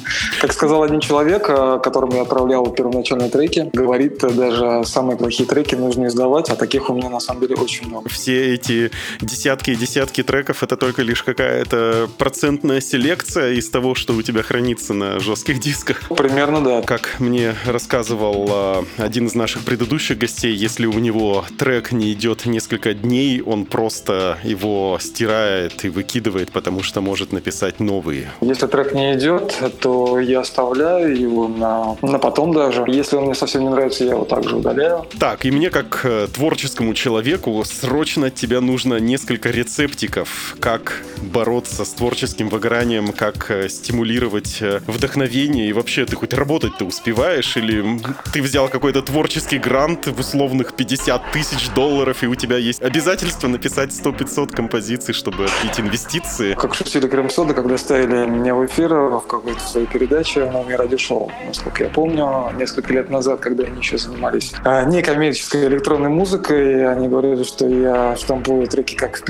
Как 0.41 0.53
сказал 0.53 0.83
один 0.83 0.99
человек, 0.99 1.45
э, 1.49 1.79
которому 1.83 2.15
я 2.15 2.23
отправлял 2.23 2.65
первоначальные 2.67 3.29
треки, 3.29 3.69
говорит, 3.73 4.19
даже 4.19 4.83
самые 4.85 5.17
плохие 5.17 5.47
треки 5.47 5.75
нужно 5.75 6.07
издавать, 6.07 6.49
а 6.49 6.55
таких 6.55 6.89
у 6.89 6.93
меня 6.93 7.09
на 7.09 7.19
самом 7.19 7.41
деле 7.41 7.55
очень 7.55 7.87
много. 7.87 8.09
Все 8.09 8.53
эти 8.53 8.91
десятки 9.21 9.71
и 9.71 9.75
десятки 9.75 9.92
треков 10.01 10.63
это 10.63 10.77
только 10.77 11.01
лишь 11.01 11.23
какая-то 11.23 12.09
процентная 12.17 12.81
селекция 12.81 13.53
из 13.53 13.69
того, 13.69 13.95
что 13.95 14.13
у 14.13 14.21
тебя 14.21 14.43
хранится 14.43 14.93
на 14.93 15.19
жестких 15.19 15.59
дисках. 15.59 16.01
Примерно 16.09 16.63
да. 16.63 16.81
Как 16.81 17.19
мне 17.19 17.55
рассказывал 17.65 18.47
а, 18.49 18.85
один 18.97 19.27
из 19.27 19.35
наших 19.35 19.63
предыдущих 19.63 20.17
гостей, 20.17 20.53
если 20.53 20.85
у 20.85 20.99
него 20.99 21.45
трек 21.57 21.91
не 21.91 22.13
идет 22.13 22.45
несколько 22.45 22.93
дней, 22.93 23.41
он 23.41 23.65
просто 23.65 24.37
его 24.43 24.97
стирает 24.99 25.85
и 25.85 25.89
выкидывает, 25.89 26.51
потому 26.51 26.83
что 26.83 27.01
может 27.01 27.31
написать 27.31 27.79
новые. 27.79 28.31
Если 28.41 28.67
трек 28.67 28.93
не 28.93 29.13
идет, 29.13 29.55
то 29.79 30.19
я 30.19 30.41
оставляю 30.41 31.17
его 31.17 31.47
на, 31.47 31.95
на 32.01 32.19
потом 32.19 32.53
даже. 32.53 32.83
Если 32.87 33.15
он 33.15 33.25
мне 33.25 33.35
совсем 33.35 33.63
не 33.63 33.69
нравится, 33.69 34.03
я 34.03 34.11
его 34.11 34.25
также 34.25 34.57
удаляю. 34.57 35.05
Так, 35.19 35.45
и 35.45 35.51
мне 35.51 35.69
как 35.69 36.01
э, 36.03 36.27
творческому 36.33 36.93
человеку 36.93 37.63
срочно 37.65 38.27
от 38.27 38.35
тебя 38.35 38.61
нужно 38.61 38.99
несколько 38.99 39.49
рецептов 39.49 39.82
рецептиков, 39.83 40.55
как 40.59 41.01
бороться 41.21 41.85
с 41.85 41.89
творческим 41.89 42.49
выгоранием, 42.49 43.11
как 43.11 43.51
э, 43.51 43.69
стимулировать 43.69 44.57
э, 44.61 44.79
вдохновение. 44.87 45.69
И 45.69 45.73
вообще 45.73 46.05
ты 46.05 46.15
хоть 46.15 46.33
работать 46.33 46.77
ты 46.77 46.85
успеваешь? 46.85 47.57
Или 47.57 47.99
ты 48.31 48.41
взял 48.41 48.69
какой-то 48.69 49.01
творческий 49.01 49.57
грант 49.57 50.07
в 50.07 50.19
условных 50.19 50.73
50 50.75 51.31
тысяч 51.31 51.69
долларов 51.69 52.23
и 52.23 52.27
у 52.27 52.35
тебя 52.35 52.57
есть 52.57 52.81
обязательство 52.81 53.47
написать 53.47 53.89
100-500 53.89 54.55
композиций, 54.55 55.13
чтобы 55.13 55.45
отбить 55.45 55.79
инвестиции. 55.79 56.53
Как 56.53 56.73
шутили 56.73 57.07
Крем 57.07 57.29
Сода, 57.29 57.53
когда 57.53 57.77
ставили 57.77 58.25
меня 58.25 58.55
в 58.55 58.65
эфир 58.65 58.93
в 58.93 59.25
какой-то 59.27 59.61
своей 59.61 59.87
передаче 59.87 60.49
на 60.49 60.63
мне 60.63 60.75
радиошоу, 60.75 61.31
насколько 61.45 61.83
я 61.83 61.89
помню, 61.89 62.51
несколько 62.57 62.93
лет 62.93 63.09
назад, 63.09 63.39
когда 63.39 63.63
они 63.63 63.79
еще 63.79 63.97
занимались 63.97 64.53
а, 64.63 64.83
некоммерческой 64.85 65.67
электронной 65.67 66.09
музыкой, 66.09 66.89
они 66.89 67.07
говорили, 67.07 67.43
что 67.43 67.67
я 67.67 68.15
штампую 68.15 68.67
треки 68.67 68.95
как 68.95 69.17
в 69.17 69.23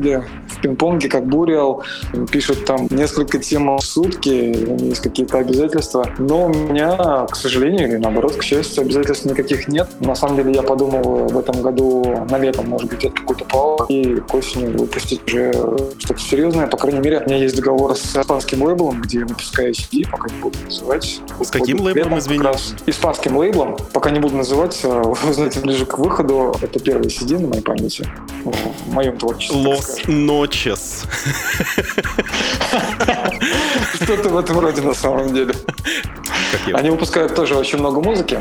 пинг-понге, 0.00 0.24
в 0.48 0.60
пинг-понге 0.60 1.08
как 1.08 1.26
Буриал, 1.26 1.82
пишут 2.30 2.64
там 2.64 2.86
несколько 2.90 3.38
тем 3.38 3.76
в 3.76 3.80
сутки, 3.80 4.28
есть 4.84 5.00
какие-то 5.00 5.38
обязательства, 5.38 6.08
но 6.18 6.46
у 6.46 6.48
меня, 6.48 7.26
к 7.30 7.36
сожалению, 7.36 7.88
или 7.88 7.96
наоборот, 7.96 8.36
к 8.36 8.42
счастью, 8.42 8.82
обязательств 8.82 9.26
никаких 9.26 9.68
нет. 9.68 9.88
На 10.00 10.14
самом 10.14 10.36
деле 10.36 10.52
я 10.54 10.62
подумал 10.62 11.28
в 11.28 11.38
этом 11.38 11.62
году 11.62 12.26
на 12.28 12.38
летом, 12.38 12.68
может 12.68 12.88
быть, 12.88 13.04
это 13.04 13.14
какой-то 13.14 13.44
паузу 13.44 13.86
и 13.88 14.16
к 14.16 14.34
осени 14.34 14.66
выпустить 14.76 15.22
уже 15.26 15.52
что-то 15.98 16.20
серьезное. 16.20 16.66
По 16.66 16.76
крайней 16.76 17.00
мере, 17.00 17.20
у 17.20 17.28
меня 17.28 17.36
есть 17.36 17.56
договор 17.56 17.96
с 17.96 18.16
испанским 18.16 18.62
лейблом, 18.62 19.02
где 19.02 19.20
я 19.20 19.26
выпускаю 19.26 19.72
CD, 19.72 20.08
пока 20.10 20.28
не 20.28 20.40
буду 20.40 20.58
называть. 20.64 21.20
С 21.40 21.50
каким 21.50 21.80
лейблом, 21.80 22.18
извини? 22.18 22.44
Испанским 22.86 23.36
лейблом. 23.36 23.76
Пока 23.92 24.10
не 24.10 24.20
буду 24.20 24.36
называть, 24.36 24.80
э, 24.82 25.02
вы 25.24 25.32
знаете, 25.32 25.60
ближе 25.60 25.86
к 25.86 25.98
выходу. 25.98 26.54
Это 26.62 26.80
первый 26.80 27.08
CD 27.08 27.38
на 27.38 27.48
моей 27.48 27.62
памяти. 27.62 28.06
В 28.44 28.92
моем 28.92 29.16
творчестве. 29.18 29.62
так 29.76 29.79
Скажем. 29.80 30.26
Ночес. 30.26 31.04
Что-то 34.02 34.28
в 34.28 34.36
этом 34.38 34.58
роде 34.60 34.82
на 34.82 34.94
самом 34.94 35.32
деле. 35.34 35.54
Они 36.72 36.90
выпускают 36.90 37.34
тоже 37.34 37.54
очень 37.56 37.78
много 37.78 38.00
музыки. 38.00 38.40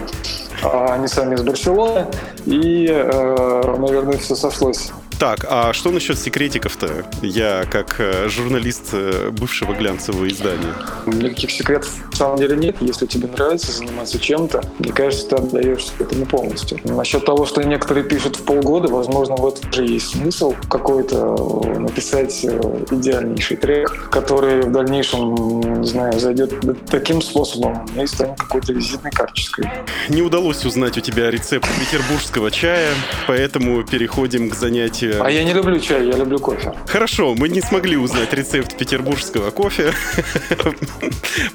А, 0.64 0.94
Они 0.94 1.08
сами 1.08 1.36
из 1.36 1.42
Барселоны. 1.42 2.08
И, 2.46 2.88
э, 2.90 3.76
наверное, 3.78 4.18
все 4.18 4.36
сошлось. 4.36 4.92
Так, 5.20 5.46
а 5.50 5.74
что 5.74 5.92
насчет 5.92 6.18
секретиков-то? 6.18 7.06
Я 7.22 7.66
как 7.70 8.00
э, 8.00 8.30
журналист 8.30 8.92
э, 8.94 9.32
бывшего 9.32 9.74
глянцевого 9.74 10.30
издания. 10.30 10.74
Никаких 11.08 11.52
секретов 11.52 11.92
на 12.12 12.16
самом 12.16 12.38
деле 12.38 12.56
нет. 12.56 12.78
Если 12.80 13.06
тебе 13.06 13.28
нравится 13.28 13.74
заниматься 13.74 14.18
чем-то, 14.18 14.64
мне 14.80 14.94
кажется, 14.94 15.28
ты 15.28 15.36
отдаешься 15.36 15.92
этому 16.00 16.26
полностью. 16.26 16.80
Насчет 16.86 17.26
того, 17.26 17.46
что 17.46 17.62
некоторые 17.64 18.06
пишут 18.06 18.38
в 18.38 18.44
полгода, 18.44 18.88
возможно, 18.88 19.36
в 19.36 19.46
этом 19.46 19.74
же 19.74 19.84
есть 19.84 20.12
смысл 20.12 20.56
какой-то 20.70 21.66
э, 21.66 21.80
написать 21.80 22.46
идеальнейший 22.46 23.58
трек, 23.58 24.10
который 24.10 24.62
в 24.62 24.72
дальнейшем, 24.72 25.82
не 25.82 25.88
знаю, 25.88 26.18
зайдет 26.18 26.54
таким 26.90 27.22
способом 27.22 27.86
и 28.02 28.08
станет 28.08 28.40
какой-то 28.40 28.72
визитной 28.72 29.12
карточкой. 29.12 29.70
Не 30.08 30.22
удалось 30.22 30.64
узнать 30.64 30.98
у 30.98 31.02
тебя 31.02 31.30
рецепт 31.30 31.68
петербургского 31.78 32.52
чая, 32.52 32.94
поэтому 33.28 33.84
переходим 33.84 34.50
к 34.50 34.56
занятию. 34.56 35.09
А 35.20 35.30
я 35.30 35.44
не 35.44 35.54
люблю 35.54 35.80
чай, 35.80 36.08
я 36.08 36.18
люблю 36.18 36.40
кофе. 36.40 36.74
Хорошо, 36.88 37.36
мы 37.36 37.50
не 37.50 37.62
смогли 37.62 37.98
узнать 37.98 38.34
рецепт 38.34 38.78
петербургского 38.78 39.52
кофе, 39.52 39.94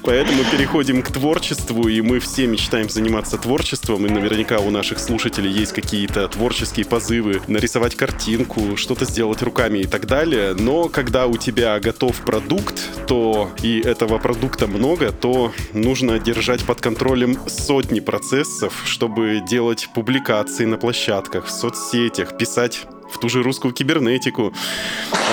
поэтому 0.03 0.43
переходим 0.51 1.01
к 1.01 1.11
творчеству, 1.11 1.87
и 1.87 2.01
мы 2.01 2.19
все 2.19 2.47
мечтаем 2.47 2.89
заниматься 2.89 3.37
творчеством, 3.37 4.05
и 4.05 4.09
наверняка 4.09 4.59
у 4.59 4.69
наших 4.71 4.99
слушателей 4.99 5.51
есть 5.51 5.73
какие-то 5.73 6.27
творческие 6.27 6.85
позывы 6.85 7.41
нарисовать 7.47 7.95
картинку, 7.95 8.77
что-то 8.77 9.05
сделать 9.05 9.41
руками 9.41 9.79
и 9.79 9.87
так 9.87 10.05
далее, 10.05 10.53
но 10.57 10.89
когда 10.89 11.27
у 11.27 11.37
тебя 11.37 11.79
готов 11.79 12.15
продукт, 12.21 12.81
то 13.07 13.49
и 13.61 13.79
этого 13.79 14.17
продукта 14.17 14.67
много, 14.67 15.11
то 15.11 15.51
нужно 15.73 16.19
держать 16.19 16.63
под 16.63 16.81
контролем 16.81 17.37
сотни 17.47 17.99
процессов, 17.99 18.73
чтобы 18.85 19.41
делать 19.47 19.89
публикации 19.93 20.65
на 20.65 20.77
площадках, 20.77 21.45
в 21.45 21.51
соцсетях, 21.51 22.37
писать 22.37 22.85
в 23.09 23.17
ту 23.17 23.29
же 23.29 23.43
русскую 23.43 23.73
кибернетику, 23.73 24.53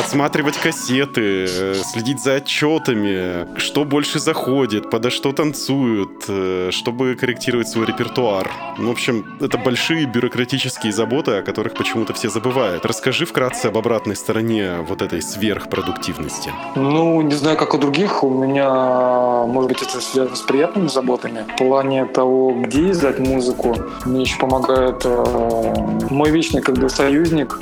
отсматривать 0.00 0.56
кассеты, 0.56 1.46
э, 1.48 1.74
следить 1.84 2.22
за 2.22 2.36
отчетами, 2.36 3.58
что 3.58 3.84
больше 3.84 4.18
заходит, 4.18 4.90
подо 4.90 5.10
что 5.10 5.32
танцуют, 5.32 6.24
э, 6.28 6.70
чтобы 6.72 7.14
корректировать 7.14 7.68
свой 7.68 7.86
репертуар. 7.86 8.50
Ну, 8.78 8.88
в 8.88 8.92
общем, 8.92 9.24
это 9.40 9.58
большие 9.58 10.06
бюрократические 10.06 10.92
заботы, 10.92 11.32
о 11.32 11.42
которых 11.42 11.74
почему-то 11.74 12.12
все 12.12 12.28
забывают. 12.28 12.86
Расскажи 12.86 13.26
вкратце 13.26 13.66
об 13.66 13.78
обратной 13.78 14.16
стороне 14.16 14.76
вот 14.88 15.02
этой 15.02 15.22
сверхпродуктивности. 15.22 16.50
Ну, 16.76 17.20
не 17.22 17.34
знаю, 17.34 17.56
как 17.56 17.74
у 17.74 17.78
других. 17.78 18.24
У 18.24 18.30
меня, 18.30 19.44
может 19.46 19.68
быть, 19.68 19.82
это 19.82 20.00
связано 20.00 20.36
с 20.36 20.40
приятными 20.40 20.88
заботами. 20.88 21.44
В 21.54 21.58
плане 21.58 22.04
того, 22.06 22.52
где 22.52 22.90
издать 22.90 23.18
музыку, 23.18 23.76
мне 24.04 24.22
еще 24.22 24.38
помогает 24.38 25.02
э, 25.04 25.74
мой 26.10 26.30
вечный 26.30 26.62
как 26.62 26.78
бы 26.78 26.88
союзник 26.88 27.58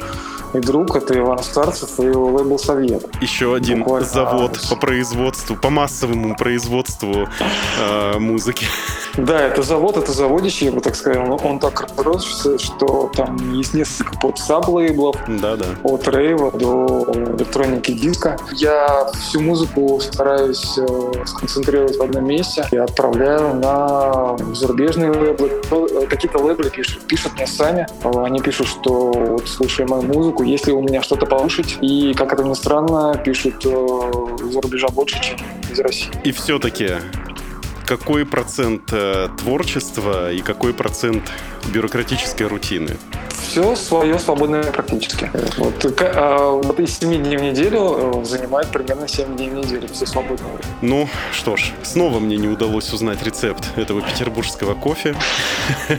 и 0.53 0.59
друг, 0.59 0.97
это 0.97 1.17
Иван 1.17 1.43
Старцев 1.43 2.01
и 2.01 2.07
его 2.07 2.27
лейбл 2.33 2.59
«Совет». 2.59 3.03
Еще 3.21 3.55
один 3.55 3.81
Буквально. 3.81 4.07
завод 4.07 4.61
по 4.69 4.77
производству, 4.77 5.57
по 5.57 5.71
массовому 5.71 6.35
производству 6.37 7.29
э, 7.79 8.19
музыки. 8.19 8.67
Да, 9.27 9.41
это 9.43 9.63
завод, 9.63 9.97
это 9.97 10.13
заводище, 10.13 10.67
я 10.67 10.73
бы 10.73 10.81
так 10.81 10.95
сказал. 10.97 11.39
Он, 11.45 11.59
так 11.59 11.89
разросся, 11.97 12.59
что 12.59 13.11
там 13.15 13.53
есть 13.53 13.75
несколько 13.75 14.17
под 14.19 14.39
саб-лейблов, 14.39 15.17
Да-да. 15.29 15.67
от 15.83 16.09
рейва 16.09 16.51
до 16.53 17.07
электроники 17.15 17.93
диска. 17.93 18.37
Я 18.53 19.11
всю 19.21 19.41
музыку 19.41 20.01
стараюсь 20.01 20.79
э, 20.79 20.87
сконцентрировать 21.27 21.97
в 21.99 22.03
одном 22.03 22.27
месте 22.27 22.67
и 22.73 22.77
отправляю 22.77 23.55
на 23.55 24.37
зарубежные 24.55 25.11
лейблы. 25.11 25.61
Э, 25.71 26.07
Какие-то 26.09 26.39
лейблы 26.39 26.71
пишут, 26.71 27.03
пишут 27.07 27.35
мне 27.35 27.47
сами. 27.47 27.87
Они 28.03 28.41
пишут, 28.41 28.69
что 28.69 29.13
вот 29.13 29.49
слушая 29.49 29.87
мою 29.87 30.03
музыку, 30.03 30.43
если 30.43 30.73
у 30.73 30.81
меня 30.81 31.03
что-то 31.03 31.27
получить. 31.27 31.79
И, 31.81 32.15
как 32.15 32.33
это 32.33 32.43
ни 32.45 32.55
странно, 32.55 33.21
пишут 33.25 33.65
э, 33.65 33.69
из-за 33.69 34.61
рубежа 34.61 34.89
больше, 34.89 35.21
чем 35.23 35.37
из 35.71 35.79
России. 35.81 36.11
И 36.25 36.33
все-таки, 36.33 36.91
какой 37.91 38.25
процент 38.25 38.83
э, 38.93 39.29
творчества 39.37 40.31
и 40.33 40.43
какой 40.43 40.73
процент 40.73 41.25
бюрократической 41.75 42.45
рутины? 42.45 42.97
Все 43.43 43.75
свое 43.75 44.17
свободное 44.21 44.63
практически. 44.63 45.29
Вот, 45.59 45.75
к- 45.97 46.13
а, 46.15 46.51
вот 46.51 46.79
из 46.79 46.97
7 47.01 47.21
дней 47.25 47.37
в 47.37 47.43
неделю 47.43 48.21
э, 48.21 48.25
занимает 48.25 48.69
примерно 48.69 49.09
7 49.09 49.37
дней 49.37 49.51
в 49.51 49.55
неделю 49.55 49.89
все 49.93 50.07
свободное. 50.07 50.53
Ну, 50.83 51.09
что 51.33 51.57
ж, 51.57 51.73
снова 51.83 52.21
мне 52.21 52.37
не 52.37 52.47
удалось 52.47 52.93
узнать 52.93 53.25
рецепт 53.25 53.77
этого 53.77 54.03
петербургского 54.03 54.75
кофе. 54.75 55.17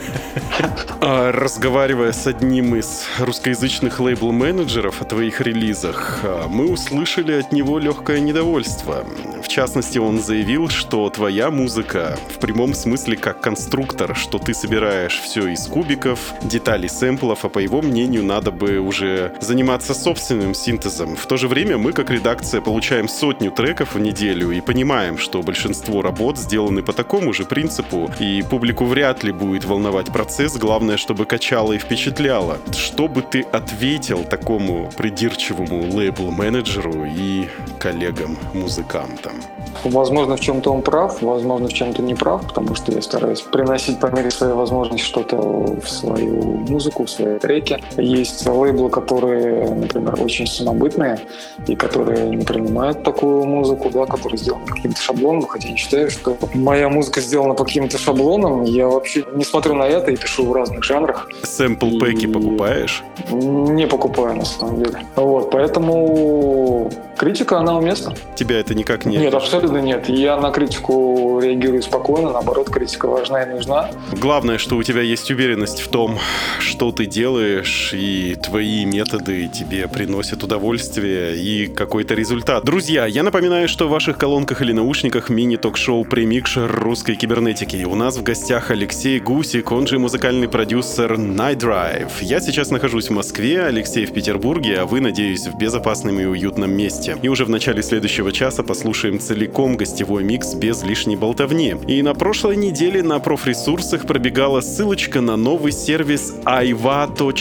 А, 1.03 1.31
Разговаривая 1.31 2.11
с 2.11 2.27
одним 2.27 2.75
из 2.75 3.05
русскоязычных 3.17 3.99
лейбл-менеджеров 3.99 5.01
о 5.01 5.05
твоих 5.05 5.41
релизах, 5.41 6.19
а, 6.23 6.47
мы 6.47 6.69
услышали 6.71 7.33
от 7.39 7.51
него 7.51 7.79
легкое 7.79 8.19
недовольство. 8.19 9.03
Частности, 9.52 9.97
он 9.97 10.22
заявил, 10.22 10.70
что 10.70 11.10
твоя 11.10 11.52
музыка 11.52 12.18
в 12.34 12.39
прямом 12.39 12.74
смысле 12.74 13.18
как 13.18 13.41
конструктор, 13.41 14.16
что 14.16 14.38
ты 14.38 14.54
собираешь 14.54 15.20
все 15.20 15.45
из 15.49 15.68
кубиков, 15.68 16.34
деталей 16.41 16.88
сэмплов, 16.88 17.43
а 17.43 17.49
по 17.49 17.60
его 17.60 17.82
мнению 17.82 18.24
надо 18.24 18.52
бы 18.52 18.80
уже 18.80 19.34
заниматься 19.41 19.93
собственным 19.93 20.54
синтезом. 20.54 21.18
В 21.18 21.26
то 21.26 21.36
же 21.36 21.49
время 21.49 21.78
мы, 21.78 21.91
как 21.91 22.10
редакция, 22.12 22.62
получаем 22.62 23.10
сотню 23.10 23.52
треков 23.52 23.95
в 23.95 23.99
неделю 23.99 24.52
и 24.52 24.62
понимаем, 24.62 25.18
что 25.18 25.41
большинство 25.43 26.02
работ 26.02 26.38
сделаны 26.38 26.82
по 26.82 26.93
такому 26.93 27.34
же 27.34 27.43
принципу, 27.43 28.10
и 28.22 28.45
публику 28.49 28.86
вряд 28.86 29.22
ли 29.22 29.34
будет 29.34 29.66
волновать 29.66 30.14
процесс, 30.14 30.56
главное, 30.56 30.95
чтобы 30.95 31.26
качало 31.26 31.74
и 31.74 31.78
впечатляло. 31.78 32.58
Что 32.72 33.10
бы 33.10 33.22
ты 33.22 33.41
ответил 33.41 34.24
такому 34.24 34.89
придирчивому 34.95 35.89
лейбл-менеджеру 35.89 37.06
и 37.06 37.49
коллегам-музыкантам? 37.80 39.40
Возможно, 39.84 40.36
в 40.38 40.39
чем-то 40.39 40.72
он 40.72 40.82
прав, 40.82 41.22
возможно, 41.22 41.67
в 41.67 41.74
чем-то 41.74 42.01
не 42.01 42.15
прав, 42.15 42.45
потому 42.47 42.76
что 42.76 42.91
я 42.91 43.01
стараюсь 43.01 43.41
приносить 43.41 43.99
по 43.99 44.07
мере 44.07 44.32
своей 44.32 44.53
возможности 44.53 45.05
что-то 45.05 45.38
в 45.38 45.88
свою 45.88 46.41
музыку, 46.41 47.05
в 47.05 47.09
свои 47.09 47.39
треки. 47.39 47.82
Есть 47.97 48.47
лейблы, 48.47 48.89
которые, 48.89 49.69
например, 49.69 50.22
очень 50.22 50.47
самобытные 50.47 51.19
и 51.67 51.76
которые 51.76 52.30
не 52.30 52.43
принимают 52.45 53.03
такую 53.03 53.45
музыку, 53.45 53.89
да, 53.89 54.05
которые 54.05 54.38
сделаны 54.38 54.65
по 54.65 54.76
каким-то 54.76 55.01
шаблонам, 55.01 55.47
хотя 55.47 55.69
я 55.69 55.78
считаю, 55.78 56.11
что 56.11 56.38
моя 56.53 56.89
музыка 56.89 57.22
сделана 57.22 57.53
по 57.53 57.65
каким-то 57.65 57.97
шаблонам. 57.97 58.63
Я 58.63 58.88
вообще 58.88 59.24
не 59.36 59.43
смотрю 59.43 59.76
на 59.76 59.84
это 59.84 60.11
и 60.11 60.15
пишу 60.15 60.45
в 60.45 60.53
разных 60.53 60.84
жанрах. 60.84 61.28
Сэмпл-пэки 61.43 62.26
И- 62.26 62.28
покупаешь? 62.28 63.03
Не 63.32 63.88
покупаю, 63.88 64.36
на 64.36 64.45
самом 64.45 64.84
деле. 64.84 64.99
Вот, 65.15 65.51
поэтому 65.51 66.89
Критика, 67.22 67.59
она 67.59 67.78
уместна. 67.78 68.15
Тебя 68.36 68.59
это 68.59 68.74
никак 68.74 69.05
не... 69.05 69.17
Нет, 69.17 69.34
абсолютно 69.34 69.61
нет. 69.70 70.09
Я 70.09 70.38
на 70.38 70.51
критику 70.51 71.39
реагирую 71.41 71.82
спокойно, 71.82 72.32
наоборот, 72.32 72.70
критика 72.70 73.07
важна 73.07 73.43
и 73.43 73.49
нужна. 73.49 73.91
Главное, 74.12 74.57
что 74.57 74.78
у 74.78 74.84
тебя 74.84 75.01
есть 75.01 75.30
уверенность 75.30 75.82
в 75.82 75.89
том, 75.89 76.18
что 76.59 76.91
ты 76.91 77.05
делаешь, 77.05 77.93
и 77.93 78.36
твои 78.36 78.86
методы 78.86 79.47
тебе 79.47 79.88
приносят 79.88 80.43
удовольствие 80.43 81.38
и 81.38 81.68
какой-то 81.68 82.14
результат. 82.14 82.66
Друзья, 82.66 83.05
я 83.05 83.24
напоминаю, 83.24 83.68
что 83.68 83.88
в 83.88 83.91
ваших 83.91 84.18
колонках 84.18 84.62
или 84.62 84.72
наушниках 84.72 85.30
мини-ток-шоу 85.30 86.05
«Премикшер 86.05 86.72
русской 86.72 87.16
кибернетики». 87.16 87.84
У 87.84 87.95
нас 87.95 88.18
в 88.18 88.24
гостях 88.24 88.72
Алексей 88.72 89.20
Гусик, 89.20 89.72
он 89.72 89.88
же 89.88 89.99
музыкальный 89.99 90.47
продюсер 90.47 91.14
Night 91.14 91.59
Drive. 91.59 92.12
Я 92.22 92.39
сейчас 92.39 92.72
нахожусь 92.72 93.09
в 93.09 93.14
Москве, 93.14 93.64
Алексей 93.66 94.05
в 94.05 94.14
Петербурге, 94.14 94.80
а 94.80 94.86
вы, 94.86 95.01
надеюсь, 95.01 95.47
в 95.47 95.57
безопасном 95.57 96.20
и 96.20 96.26
уютном 96.26 96.72
месте. 96.72 97.18
И 97.22 97.30
уже 97.30 97.45
в 97.45 97.49
начале 97.49 97.84
следующего 97.84 98.32
часа 98.32 98.64
послушаем 98.64 99.20
целиком 99.20 99.51
гостевой 99.52 100.24
микс 100.24 100.54
без 100.54 100.82
лишней 100.84 101.18
болтовни. 101.18 101.76
И 101.88 102.02
на 102.02 102.14
прошлой 102.14 102.56
неделе 102.56 103.04
на 103.04 103.20
профресурсах 103.20 104.08
пробегала 104.08 104.62
ссылочка 104.62 105.22
на 105.22 105.36
новый 105.36 105.72
сервис 105.72 106.34
aiva.ai, 106.45 107.32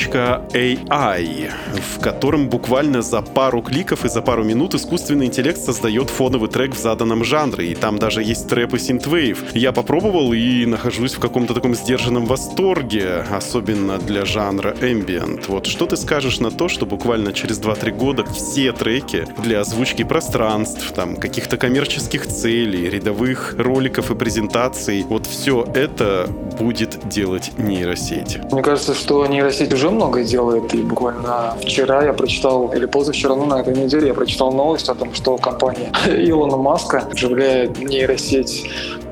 в 1.94 2.00
котором 2.00 2.48
буквально 2.48 3.02
за 3.02 3.22
пару 3.22 3.62
кликов 3.62 4.04
и 4.04 4.08
за 4.08 4.22
пару 4.22 4.42
минут 4.42 4.74
искусственный 4.74 5.26
интеллект 5.26 5.60
создает 5.60 6.10
фоновый 6.10 6.50
трек 6.50 6.74
в 6.74 6.78
заданном 6.78 7.22
жанре, 7.24 7.70
и 7.70 7.74
там 7.74 7.98
даже 7.98 8.22
есть 8.22 8.48
трэп 8.48 8.74
и 8.74 8.78
синтвейв. 8.78 9.54
Я 9.54 9.72
попробовал 9.72 10.32
и 10.32 10.66
нахожусь 10.66 11.14
в 11.14 11.20
каком-то 11.20 11.54
таком 11.54 11.74
сдержанном 11.74 12.26
восторге, 12.26 13.24
особенно 13.30 13.98
для 13.98 14.24
жанра 14.24 14.74
ambient. 14.80 15.44
Вот 15.46 15.66
что 15.66 15.86
ты 15.86 15.96
скажешь 15.96 16.40
на 16.40 16.50
то, 16.50 16.68
что 16.68 16.86
буквально 16.86 17.32
через 17.32 17.60
2-3 17.60 17.92
года 17.92 18.24
все 18.24 18.72
треки 18.72 19.26
для 19.38 19.60
озвучки 19.60 20.02
пространств, 20.02 20.92
там, 20.92 21.16
каких-то 21.16 21.56
коммерческих 21.56 21.99
целей, 22.08 22.88
рядовых 22.88 23.54
роликов 23.58 24.10
и 24.10 24.14
презентаций, 24.14 25.04
вот 25.08 25.26
все 25.26 25.66
это 25.74 26.26
будет 26.58 26.98
делать 27.08 27.52
нейросеть. 27.58 28.38
Мне 28.50 28.62
кажется, 28.62 28.94
что 28.94 29.26
нейросеть 29.26 29.72
уже 29.72 29.90
многое 29.90 30.24
делает, 30.24 30.74
и 30.74 30.82
буквально 30.82 31.54
вчера 31.60 32.04
я 32.04 32.12
прочитал, 32.12 32.72
или 32.74 32.86
позавчера, 32.86 33.34
ну, 33.34 33.46
на 33.46 33.60
этой 33.60 33.76
неделе 33.76 34.08
я 34.08 34.14
прочитал 34.14 34.52
новость 34.52 34.88
о 34.88 34.94
том, 34.94 35.14
что 35.14 35.36
компания 35.36 35.92
Илона 36.06 36.56
Маска 36.56 37.08
вживляет 37.12 37.78
нейросеть 37.78 38.68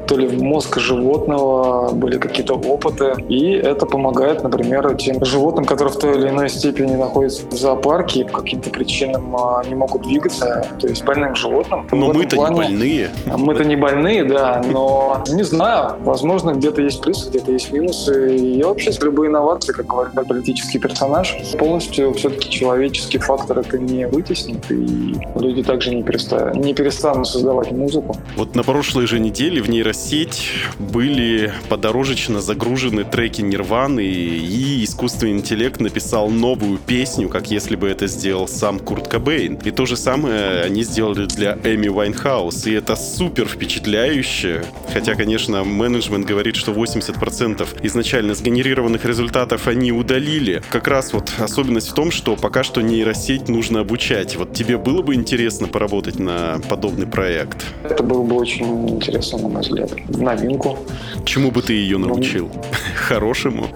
то 0.08 0.16
ли 0.16 0.26
в 0.26 0.42
мозг 0.42 0.78
животного 0.78 1.92
были 1.92 2.18
какие-то 2.18 2.54
опыты, 2.54 3.12
и 3.28 3.52
это 3.52 3.84
помогает, 3.84 4.42
например, 4.42 4.96
тем 4.96 5.22
животным, 5.22 5.66
которые 5.66 5.92
в 5.92 5.98
той 5.98 6.16
или 6.16 6.28
иной 6.30 6.48
степени 6.48 6.94
находятся 6.96 7.42
в 7.46 7.52
зоопарке 7.54 8.20
и 8.20 8.24
по 8.24 8.38
каким-то 8.38 8.70
причинам 8.70 9.36
а, 9.36 9.62
не 9.68 9.74
могут 9.74 10.02
двигаться, 10.02 10.66
то 10.80 10.88
есть 10.88 11.04
больным 11.04 11.34
животным. 11.34 11.86
Но 11.92 12.12
мы-то 12.12 12.36
плане... 12.36 12.54
не 12.54 12.62
больные. 12.62 13.10
Мы-то 13.36 13.64
не 13.64 13.76
больные, 13.76 14.24
да, 14.24 14.62
но 14.64 15.22
не 15.28 15.42
знаю, 15.42 15.96
возможно, 16.00 16.52
где-то 16.52 16.80
есть 16.80 17.02
плюсы, 17.02 17.28
где-то 17.28 17.52
есть 17.52 17.70
минусы. 17.70 18.34
И 18.34 18.62
вообще 18.62 18.92
с 18.92 19.00
любой 19.02 19.28
инновации, 19.28 19.72
как 19.72 19.86
говорит 19.86 20.14
политический 20.14 20.78
персонаж, 20.78 21.36
полностью 21.58 22.14
все-таки 22.14 22.48
человеческий 22.48 23.18
фактор 23.18 23.58
это 23.58 23.78
не 23.78 24.06
вытеснит, 24.06 24.70
и 24.70 25.16
люди 25.38 25.62
также 25.62 25.94
не 25.94 26.02
перестанут, 26.02 26.56
не 26.56 26.72
перестанут 26.72 27.28
создавать 27.28 27.72
музыку. 27.72 28.16
Вот 28.36 28.54
на 28.54 28.62
прошлой 28.62 29.06
же 29.06 29.20
неделе 29.20 29.60
в 29.60 29.68
нейросети 29.68 29.97
сеть 29.98 30.52
были 30.78 31.52
подорожечно 31.68 32.40
загружены 32.40 33.04
треки 33.04 33.42
Нирваны, 33.42 34.04
и 34.04 34.84
искусственный 34.84 35.32
интеллект 35.32 35.80
написал 35.80 36.30
новую 36.30 36.78
песню, 36.78 37.28
как 37.28 37.50
если 37.50 37.74
бы 37.74 37.88
это 37.88 38.06
сделал 38.06 38.46
сам 38.46 38.78
Курт 38.78 39.08
Кобейн. 39.08 39.56
И 39.64 39.70
то 39.70 39.86
же 39.86 39.96
самое 39.96 40.62
они 40.62 40.84
сделали 40.84 41.26
для 41.26 41.58
Эми 41.64 41.88
Вайнхаус, 41.88 42.66
и 42.66 42.72
это 42.72 42.94
супер 42.94 43.48
впечатляюще. 43.48 44.64
Хотя, 44.92 45.14
конечно, 45.14 45.64
менеджмент 45.64 46.26
говорит, 46.26 46.56
что 46.56 46.72
80% 46.72 47.66
изначально 47.82 48.34
сгенерированных 48.34 49.04
результатов 49.04 49.66
они 49.66 49.90
удалили. 49.90 50.62
Как 50.70 50.86
раз 50.86 51.12
вот 51.12 51.32
особенность 51.38 51.90
в 51.90 51.94
том, 51.94 52.10
что 52.12 52.36
пока 52.36 52.62
что 52.62 52.80
нейросеть 52.82 53.48
нужно 53.48 53.80
обучать. 53.80 54.36
Вот 54.36 54.52
тебе 54.52 54.78
было 54.78 55.02
бы 55.02 55.14
интересно 55.14 55.66
поработать 55.66 56.18
на 56.18 56.60
подобный 56.68 57.06
проект? 57.06 57.66
Это 57.82 58.02
было 58.02 58.22
бы 58.22 58.36
очень 58.36 58.88
интересно, 58.90 59.38
на 59.38 59.48
мой 59.48 59.62
взгляд 59.62 59.87
новинку. 60.08 60.78
Чему 61.24 61.50
бы 61.50 61.62
ты 61.62 61.72
ее 61.72 61.98
ну, 61.98 62.08
научил? 62.08 62.50
Ну, 62.54 62.62
Хорошему? 62.94 63.66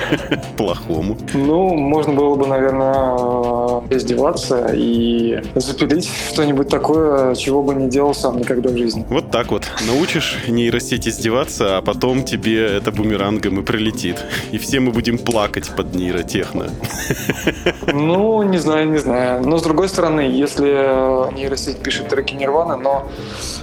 Плохому? 0.56 1.16
Ну, 1.34 1.74
можно 1.74 2.12
было 2.12 2.34
бы, 2.34 2.46
наверное, 2.46 3.82
издеваться 3.90 4.72
и 4.74 5.40
запилить 5.54 6.10
что-нибудь 6.32 6.68
такое, 6.68 7.34
чего 7.34 7.62
бы 7.62 7.74
не 7.74 7.88
делал 7.88 8.14
сам 8.14 8.38
никогда 8.38 8.70
в 8.70 8.76
жизни. 8.76 9.04
Вот 9.08 9.30
так 9.30 9.50
вот. 9.50 9.64
Научишь 9.86 10.38
нейросеть 10.48 11.08
издеваться, 11.08 11.78
а 11.78 11.82
потом 11.82 12.24
тебе 12.24 12.66
это 12.66 12.92
бумерангом 12.92 13.60
и 13.60 13.62
прилетит. 13.62 14.16
И 14.52 14.58
все 14.58 14.80
мы 14.80 14.92
будем 14.92 15.18
плакать 15.18 15.70
под 15.76 15.94
нейротехно. 15.94 16.70
Ну, 17.92 18.42
не 18.42 18.58
знаю, 18.58 18.88
не 18.90 18.98
знаю. 18.98 19.42
Но, 19.46 19.58
с 19.58 19.62
другой 19.62 19.88
стороны, 19.88 20.20
если 20.20 21.32
нейросеть 21.34 21.78
пишет 21.78 22.08
треки 22.08 22.34
Нирваны, 22.34 22.76
но 22.76 23.08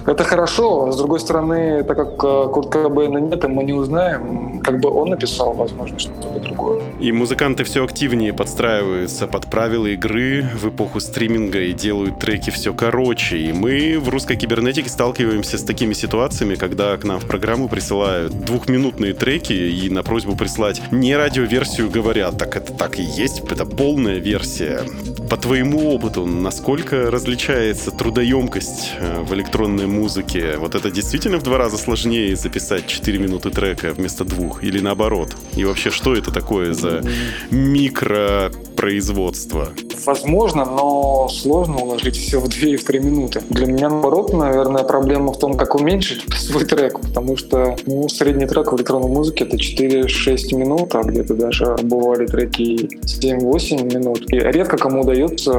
это 0.06 0.24
хорошо. 0.24 0.92
С 0.92 0.98
другой 0.98 1.20
стороны, 1.20 1.84
так 1.84 1.95
как 1.96 2.24
э, 2.24 2.48
Курт 2.52 2.70
Кобейна 2.70 3.18
нет, 3.18 3.44
мы 3.48 3.64
не 3.64 3.74
узнаем, 3.74 4.60
как 4.62 4.80
бы 4.80 4.90
он 4.90 5.10
написал, 5.10 5.54
возможно, 5.54 5.98
что-то 6.00 6.40
другое. 6.40 6.82
И 7.00 7.12
музыканты 7.12 7.64
все 7.64 7.84
активнее 7.84 8.34
подстраиваются 8.34 9.28
под 9.28 9.48
правила 9.48 9.88
игры 9.88 10.44
в 10.56 10.70
эпоху 10.70 11.00
стриминга 11.00 11.62
и 11.62 11.74
делают 11.74 12.20
треки 12.20 12.50
все 12.50 12.74
короче. 12.74 13.38
И 13.38 13.54
мы 13.54 14.00
в 14.00 14.10
русской 14.10 14.36
кибернетике 14.36 14.90
сталкиваемся 14.90 15.58
с 15.58 15.64
такими 15.64 15.94
ситуациями, 15.94 16.56
когда 16.56 16.96
к 16.98 17.04
нам 17.04 17.20
в 17.20 17.28
программу 17.28 17.68
присылают 17.68 18.34
двухминутные 18.46 19.14
треки 19.14 19.54
и 19.54 19.90
на 19.90 20.04
просьбу 20.04 20.36
прислать 20.36 20.82
не 20.92 21.16
радиоверсию 21.16 21.90
говорят, 21.90 22.38
так 22.38 22.56
это 22.56 22.74
так 22.74 23.00
и 23.00 23.04
есть, 23.04 23.42
это 23.50 23.66
полная 23.66 24.18
версия. 24.18 24.82
По 25.30 25.38
твоему 25.38 25.92
опыту, 25.94 26.26
насколько 26.26 27.10
различается 27.10 27.92
трудоемкость 27.92 28.92
э, 29.00 29.22
в 29.22 29.34
электронной 29.34 29.88
музыке? 29.88 30.58
Вот 30.58 30.76
это 30.76 30.92
действительно 30.92 31.38
в 31.38 31.44
два 31.44 31.58
раза 31.58 31.78
сложнее 31.86 32.36
записать 32.36 32.88
4 32.88 33.20
минуты 33.20 33.52
трека 33.52 33.94
вместо 33.94 34.26
двух? 34.26 34.64
Или 34.64 34.82
наоборот? 34.82 35.36
И 35.56 35.64
вообще, 35.66 35.92
что 35.92 36.16
это 36.16 36.32
такое 36.32 36.74
за 36.74 37.04
микропроизводство? 37.52 39.70
Возможно, 40.06 40.66
но 40.66 41.30
сложно 41.30 41.78
уложить 41.78 42.18
все 42.18 42.40
в 42.40 42.48
2 42.48 42.70
и 42.70 42.78
в 42.78 42.84
3 42.84 43.00
минуты. 43.00 43.44
Для 43.50 43.68
меня, 43.68 43.90
наоборот, 43.90 44.34
наверное, 44.34 44.84
проблема 44.84 45.32
в 45.32 45.38
том, 45.40 45.56
как 45.56 45.76
уменьшить 45.76 46.24
свой 46.34 46.66
трек, 46.66 47.00
потому 47.00 47.38
что 47.38 47.76
ну, 47.86 48.10
средний 48.10 48.48
трек 48.48 48.72
в 48.72 48.78
электронной 48.78 49.10
музыке 49.10 49.44
это 49.44 49.58
4-6 49.58 50.56
минут, 50.56 50.96
а 50.96 51.04
где-то 51.04 51.36
даже 51.36 51.76
бывали 51.84 52.26
треки 52.26 52.90
7-8 53.06 53.94
минут. 53.94 54.34
И 54.34 54.40
редко 54.40 54.78
кому 54.78 55.02
удается 55.02 55.52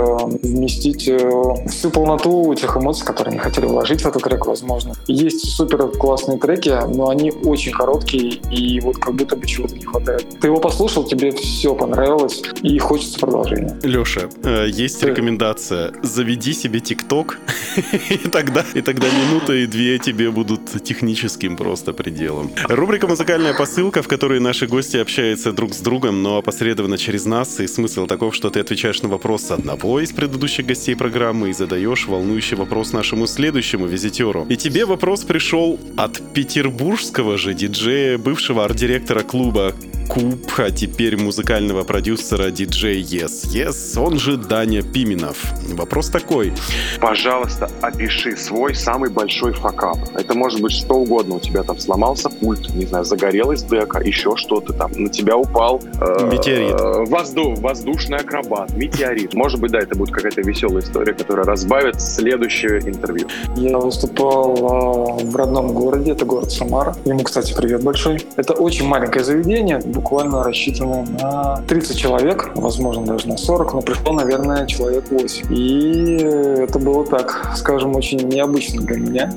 вместить 0.42 1.06
э, 1.08 1.30
всю 1.68 1.90
полноту 1.90 2.54
тех 2.54 2.76
эмоций, 2.76 3.06
которые 3.06 3.32
они 3.32 3.38
хотели 3.38 3.66
вложить 3.66 4.02
в 4.02 4.06
этот 4.06 4.22
трек, 4.22 4.46
возможно. 4.46 4.94
Есть 5.06 5.50
супер 5.50 5.88
классные 5.88 6.15
треки, 6.16 6.70
но 6.94 7.08
они 7.08 7.30
очень 7.30 7.72
короткие, 7.72 8.40
и 8.50 8.80
вот 8.80 8.98
как 8.98 9.14
будто 9.14 9.36
бы 9.36 9.46
чего-то 9.46 9.74
не 9.74 9.84
хватает. 9.84 10.26
Ты 10.40 10.48
его 10.48 10.58
послушал, 10.58 11.04
тебе 11.04 11.32
все 11.32 11.74
понравилось, 11.74 12.42
и 12.62 12.78
хочется 12.78 13.18
продолжения. 13.18 13.76
Леша, 13.82 14.28
э, 14.42 14.66
есть 14.68 15.02
рекомендация. 15.02 15.92
Заведи 16.02 16.52
себе 16.52 16.80
ТикТок, 16.80 17.38
и 18.10 18.28
тогда, 18.28 18.64
и 18.74 18.80
тогда 18.80 19.06
минута 19.08 19.54
и 19.54 19.66
две 19.66 19.98
тебе 19.98 20.30
будут 20.30 20.82
техническим 20.82 21.56
просто 21.56 21.92
пределом. 21.92 22.50
Рубрика 22.68 23.06
«Музыкальная 23.06 23.54
посылка», 23.54 24.02
в 24.02 24.08
которой 24.08 24.40
наши 24.40 24.66
гости 24.66 24.96
общаются 24.96 25.52
друг 25.52 25.74
с 25.74 25.80
другом, 25.80 26.22
но 26.22 26.38
опосредованно 26.38 26.98
через 26.98 27.24
нас, 27.24 27.60
и 27.60 27.66
смысл 27.66 28.06
таков, 28.06 28.34
что 28.34 28.50
ты 28.50 28.60
отвечаешь 28.60 29.02
на 29.02 29.08
вопрос 29.08 29.50
одного 29.50 30.00
из 30.00 30.12
предыдущих 30.12 30.66
гостей 30.66 30.94
программы 30.94 31.50
и 31.50 31.52
задаешь 31.52 32.06
волнующий 32.06 32.56
вопрос 32.56 32.92
нашему 32.92 33.26
следующему 33.26 33.86
визитеру. 33.86 34.46
И 34.48 34.56
тебе 34.56 34.84
вопрос 34.84 35.24
пришел 35.24 35.78
от 35.96 36.20
петербургского 36.34 37.38
же 37.38 37.54
диджея, 37.54 38.18
бывшего 38.18 38.64
арт-директора 38.64 39.22
клуба 39.22 39.74
Куб, 40.08 40.52
а 40.58 40.70
теперь 40.70 41.16
музыкального 41.16 41.82
продюсера 41.82 42.50
диджей 42.50 43.02
Yes 43.02 43.46
Yes, 43.52 44.00
он 44.00 44.18
же 44.18 44.36
Даня 44.36 44.82
Пименов. 44.82 45.52
Вопрос 45.72 46.10
такой. 46.10 46.52
Пожалуйста, 47.00 47.68
опиши 47.80 48.36
свой 48.36 48.74
самый 48.74 49.10
большой 49.10 49.52
факап. 49.52 49.98
Это 50.14 50.34
может 50.34 50.60
быть 50.60 50.72
что 50.72 50.94
угодно. 50.94 51.36
У 51.36 51.40
тебя 51.40 51.62
там 51.62 51.78
сломался 51.78 52.30
пульт, 52.30 52.72
не 52.74 52.86
знаю, 52.86 53.04
загорелась 53.04 53.62
дека, 53.62 54.00
еще 54.00 54.36
что-то 54.36 54.72
там. 54.72 54.92
На 54.92 55.08
тебя 55.08 55.36
упал... 55.36 55.82
Э, 56.00 56.30
метеорит. 56.30 57.10
Возду, 57.10 57.54
воздушный 57.54 58.18
акробат, 58.18 58.76
метеорит. 58.76 59.34
Может 59.34 59.60
быть, 59.60 59.72
да, 59.72 59.80
это 59.80 59.96
будет 59.96 60.14
какая-то 60.14 60.42
веселая 60.42 60.82
история, 60.82 61.14
которая 61.14 61.44
разбавит 61.46 62.00
следующее 62.00 62.78
интервью. 62.80 63.26
Я 63.56 63.78
выступал 63.78 65.20
э, 65.20 65.24
в 65.24 65.36
родном 65.36 65.72
городе, 65.72 65.85
это 65.94 66.24
город 66.24 66.50
Самара. 66.52 66.96
Ему, 67.04 67.20
кстати, 67.20 67.54
привет 67.54 67.82
большой. 67.82 68.26
Это 68.36 68.52
очень 68.52 68.86
маленькое 68.86 69.24
заведение, 69.24 69.78
буквально 69.78 70.42
рассчитаны 70.42 71.06
на 71.20 71.62
30 71.68 71.96
человек, 71.96 72.50
возможно, 72.54 73.04
даже 73.04 73.28
на 73.28 73.36
40, 73.36 73.74
но 73.74 73.80
пришло, 73.82 74.12
наверное, 74.12 74.66
человек 74.66 75.10
8. 75.10 75.46
И 75.54 76.16
это 76.22 76.78
было 76.78 77.04
так, 77.06 77.52
скажем, 77.56 77.94
очень 77.96 78.18
необычно 78.18 78.82
для 78.82 78.98
меня. 78.98 79.32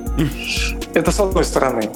Это 0.94 1.12
с 1.12 1.20
одной 1.20 1.44
стороны. 1.44 1.90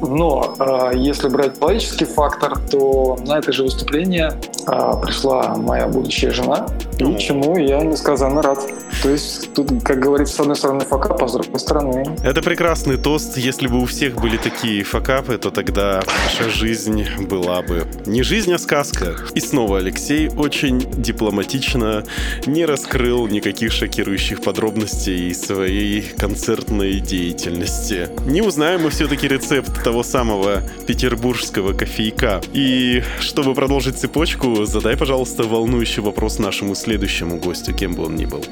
Но 0.00 0.54
э, 0.58 0.92
если 0.96 1.28
брать 1.28 1.58
человеческий 1.58 2.04
фактор, 2.04 2.58
то 2.70 3.18
на 3.26 3.38
это 3.38 3.52
же 3.52 3.64
выступление 3.64 4.32
э, 4.66 4.92
пришла 5.02 5.54
моя 5.56 5.86
будущая 5.86 6.32
жена, 6.32 6.66
и 6.98 7.18
чему 7.18 7.56
я 7.58 7.80
несказанно 7.80 8.42
рад. 8.42 8.58
То 9.02 9.08
есть 9.08 9.52
тут, 9.54 9.82
как 9.82 10.00
говорится, 10.00 10.34
с 10.36 10.40
одной 10.40 10.56
стороны 10.56 10.80
факап, 10.80 11.22
а 11.22 11.28
с 11.28 11.32
другой 11.32 11.60
стороны... 11.60 12.04
Это 12.22 12.42
прекрасный 12.42 12.96
тост. 12.96 13.36
Если 13.38 13.66
бы 13.66 13.80
у 13.80 13.86
всех 13.86 14.16
были 14.16 14.36
такие 14.36 14.84
факапы, 14.84 15.38
то 15.38 15.50
тогда 15.50 16.02
наша 16.24 16.50
жизнь 16.50 17.06
была 17.28 17.62
бы 17.62 17.86
не 18.06 18.22
жизнь, 18.22 18.52
а 18.52 18.58
сказка. 18.58 19.16
И 19.34 19.40
снова 19.40 19.78
Алексей 19.78 20.28
очень 20.28 20.80
дипломатично 20.80 22.04
не 22.46 22.66
раскрыл 22.66 23.26
никаких 23.28 23.72
шокирующих 23.72 24.42
подробностей 24.42 25.34
своей 25.34 26.02
концертной 26.02 27.00
деятельности. 27.00 28.08
Не 28.26 28.42
узнаем 28.42 28.82
мы 28.82 28.90
все-таки 28.90 29.28
рецепт 29.28 29.86
того 29.90 30.04
самого 30.04 30.62
петербургского 30.86 31.72
кофейка. 31.72 32.40
И 32.52 33.02
чтобы 33.18 33.54
продолжить 33.54 33.98
цепочку, 33.98 34.64
задай, 34.64 34.96
пожалуйста, 34.96 35.42
волнующий 35.42 36.00
вопрос 36.00 36.38
нашему 36.38 36.76
следующему 36.76 37.40
гостю, 37.40 37.74
кем 37.74 37.94
бы 37.94 38.04
он 38.04 38.14
ни 38.14 38.24
был 38.24 38.44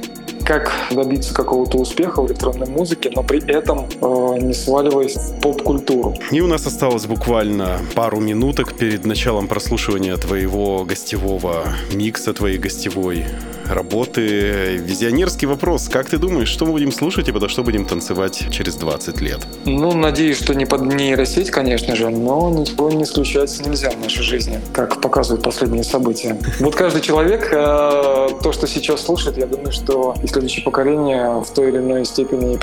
как 0.45 0.73
добиться 0.91 1.35
какого-то 1.35 1.77
успеха 1.77 2.23
в 2.23 2.27
электронной 2.27 2.67
музыке, 2.69 3.11
но 3.15 3.23
при 3.23 3.39
этом 3.53 3.81
э, 3.81 4.39
не 4.41 4.55
сваливаясь 4.55 5.15
в 5.15 5.41
поп-культуру. 5.43 6.15
И 6.31 6.41
у 6.41 6.47
нас 6.47 6.67
осталось 6.67 7.05
буквально 7.05 7.81
пару 7.95 8.19
минуток 8.19 8.73
перед 8.73 9.05
началом 9.05 9.47
прослушивания 9.47 10.17
твоего 10.17 10.87
гостевого 10.87 11.65
микса, 11.93 12.33
твоей 12.33 12.57
гостевой 12.57 13.27
работы. 13.69 14.77
Визионерский 14.77 15.47
вопрос. 15.47 15.89
Как 15.89 16.09
ты 16.09 16.19
думаешь, 16.19 16.49
что 16.49 16.67
мы 16.67 16.73
будем 16.73 16.93
слушать 16.93 17.29
и 17.29 17.33
подо 17.33 17.49
что 17.49 17.63
будем 17.63 17.85
танцевать 17.85 18.47
через 18.51 18.75
20 18.77 19.21
лет? 19.21 19.41
Ну, 19.65 19.93
надеюсь, 19.93 20.39
что 20.39 20.55
не 20.55 20.67
под 20.67 20.83
нейросеть, 20.83 21.51
конечно 21.51 21.97
же, 21.97 22.09
но 22.09 22.51
ничего 22.51 22.91
не 22.91 23.05
исключается 23.05 23.63
нельзя 23.63 23.91
в 23.91 24.01
нашей 24.01 24.23
жизни, 24.23 24.61
как 24.73 25.01
показывают 25.01 25.43
последние 25.43 25.85
события. 25.85 26.39
Вот 26.61 26.75
каждый 26.75 27.03
человек, 27.03 27.49
э, 27.53 28.29
то, 28.43 28.53
что 28.53 28.67
сейчас 28.67 29.03
слушает, 29.03 29.39
я 29.39 29.47
думаю, 29.47 29.73
что 29.73 30.15
и 30.23 30.27
следующее 30.27 30.65
поколение 30.65 31.43
в 31.43 31.51
той 31.55 31.69
или 31.69 31.79
иной 31.79 32.05
степени 32.05 32.59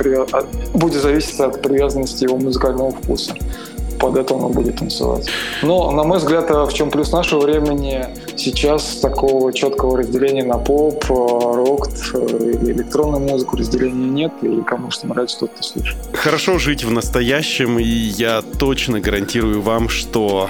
будет 0.74 1.02
зависеть 1.02 1.40
от 1.40 1.62
привязанности 1.62 2.24
его 2.24 2.38
музыкального 2.38 2.92
вкуса 2.92 3.36
под 4.06 4.18
это 4.18 4.36
он 4.36 4.52
будет 4.52 4.78
танцевать. 4.78 5.28
Но, 5.64 5.90
на 5.92 6.04
мой 6.04 6.20
взгляд, 6.20 6.48
в 6.50 6.74
чем 6.74 6.92
плюс 6.92 7.12
нашего 7.12 7.42
времени, 7.42 8.06
сейчас 8.36 8.98
такого 8.98 9.52
четкого 9.52 9.98
разделения 9.98 10.44
на 10.44 10.60
поп, 10.60 11.04
рок 11.10 11.88
или 12.14 12.72
электронную 12.72 13.22
музыку 13.22 13.58
разделения 13.58 14.08
нет, 14.08 14.32
и 14.44 14.62
кому 14.62 14.92
что 14.92 15.08
нравится, 15.08 15.40
тот 15.40 15.56
то 15.56 15.64
слушает. 15.64 15.98
Хорошо 16.14 16.60
жить 16.60 16.84
в 16.84 16.92
настоящем, 16.92 17.80
и 17.80 17.84
я 17.84 18.44
точно 18.60 19.00
гарантирую 19.00 19.62
вам, 19.62 19.90
что 19.90 20.50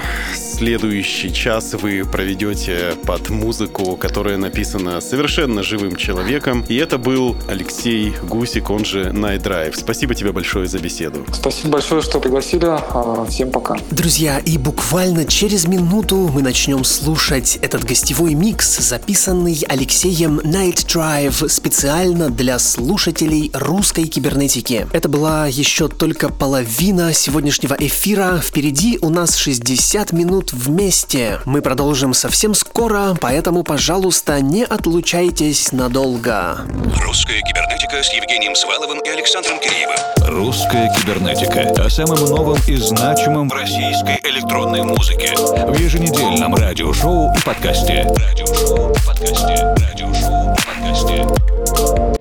следующий 0.56 1.34
час 1.34 1.74
вы 1.74 2.06
проведете 2.06 2.94
под 3.06 3.30
музыку, 3.30 3.98
которая 3.98 4.38
написана 4.38 5.02
совершенно 5.02 5.64
живым 5.64 5.98
человеком. 5.98 6.64
И 6.70 6.76
это 6.78 6.98
был 6.98 7.36
Алексей 7.50 8.14
Гусик, 8.24 8.70
он 8.70 8.86
же 8.86 9.10
Night 9.10 9.44
Drive. 9.44 9.76
Спасибо 9.76 10.16
тебе 10.16 10.32
большое 10.32 10.68
за 10.68 10.80
беседу. 10.80 11.26
Спасибо 11.34 11.74
большое, 11.74 12.02
что 12.02 12.22
пригласили. 12.22 12.68
А, 12.68 13.26
всем 13.30 13.52
пока. 13.52 13.76
Друзья, 13.92 14.40
и 14.40 14.58
буквально 14.58 15.26
через 15.26 15.68
минуту 15.68 16.32
мы 16.34 16.42
начнем 16.42 16.86
слушать 16.86 17.60
этот 17.62 17.84
гостевой 17.84 18.34
микс, 18.34 18.78
записанный 18.78 19.62
Алексеем 19.68 20.40
Night 20.40 20.86
Drive 20.88 21.50
специально 21.50 22.30
для 22.30 22.60
слушателей 22.60 23.52
русской 23.54 24.06
кибернетики. 24.06 24.88
Это 24.94 25.10
была 25.10 25.48
еще 25.48 25.90
только 25.90 26.30
половина 26.30 27.14
сегодняшнего 27.14 27.76
эфира. 27.78 28.40
Впереди 28.42 29.00
у 29.02 29.10
нас 29.10 29.36
60 29.36 30.14
минут 30.14 30.45
минут 30.46 30.54
вместе. 30.54 31.40
Мы 31.46 31.62
продолжим 31.62 32.14
совсем 32.14 32.54
скоро, 32.54 33.16
поэтому, 33.20 33.64
пожалуйста, 33.64 34.42
не 34.42 34.64
отлучайтесь 34.64 35.72
надолго. 35.72 36.58
Русская 37.02 37.42
кибернетика 37.42 38.04
с 38.04 38.14
Евгением 38.14 38.56
Сваловым 38.56 39.00
и 39.00 39.10
Александром 39.10 39.60
Киреевым. 39.60 39.96
Русская 40.28 40.94
кибернетика 40.96 41.84
о 41.84 41.90
самом 41.90 42.20
новом 42.26 42.58
и 42.68 42.76
значимом 42.76 43.50
в 43.50 43.54
российской 43.54 44.20
электронной 44.24 44.84
музыке 44.84 45.34
в 45.36 45.80
еженедельном 45.80 46.56
радиошоу 46.56 47.34
и 47.36 47.42
подкасте. 47.44 48.06
Радиошоу 48.16 48.92
и 48.92 49.06
подкасте. 49.06 49.76
Радиошоу 49.78 50.54
и 50.54 50.58
подкасте. 50.66 52.15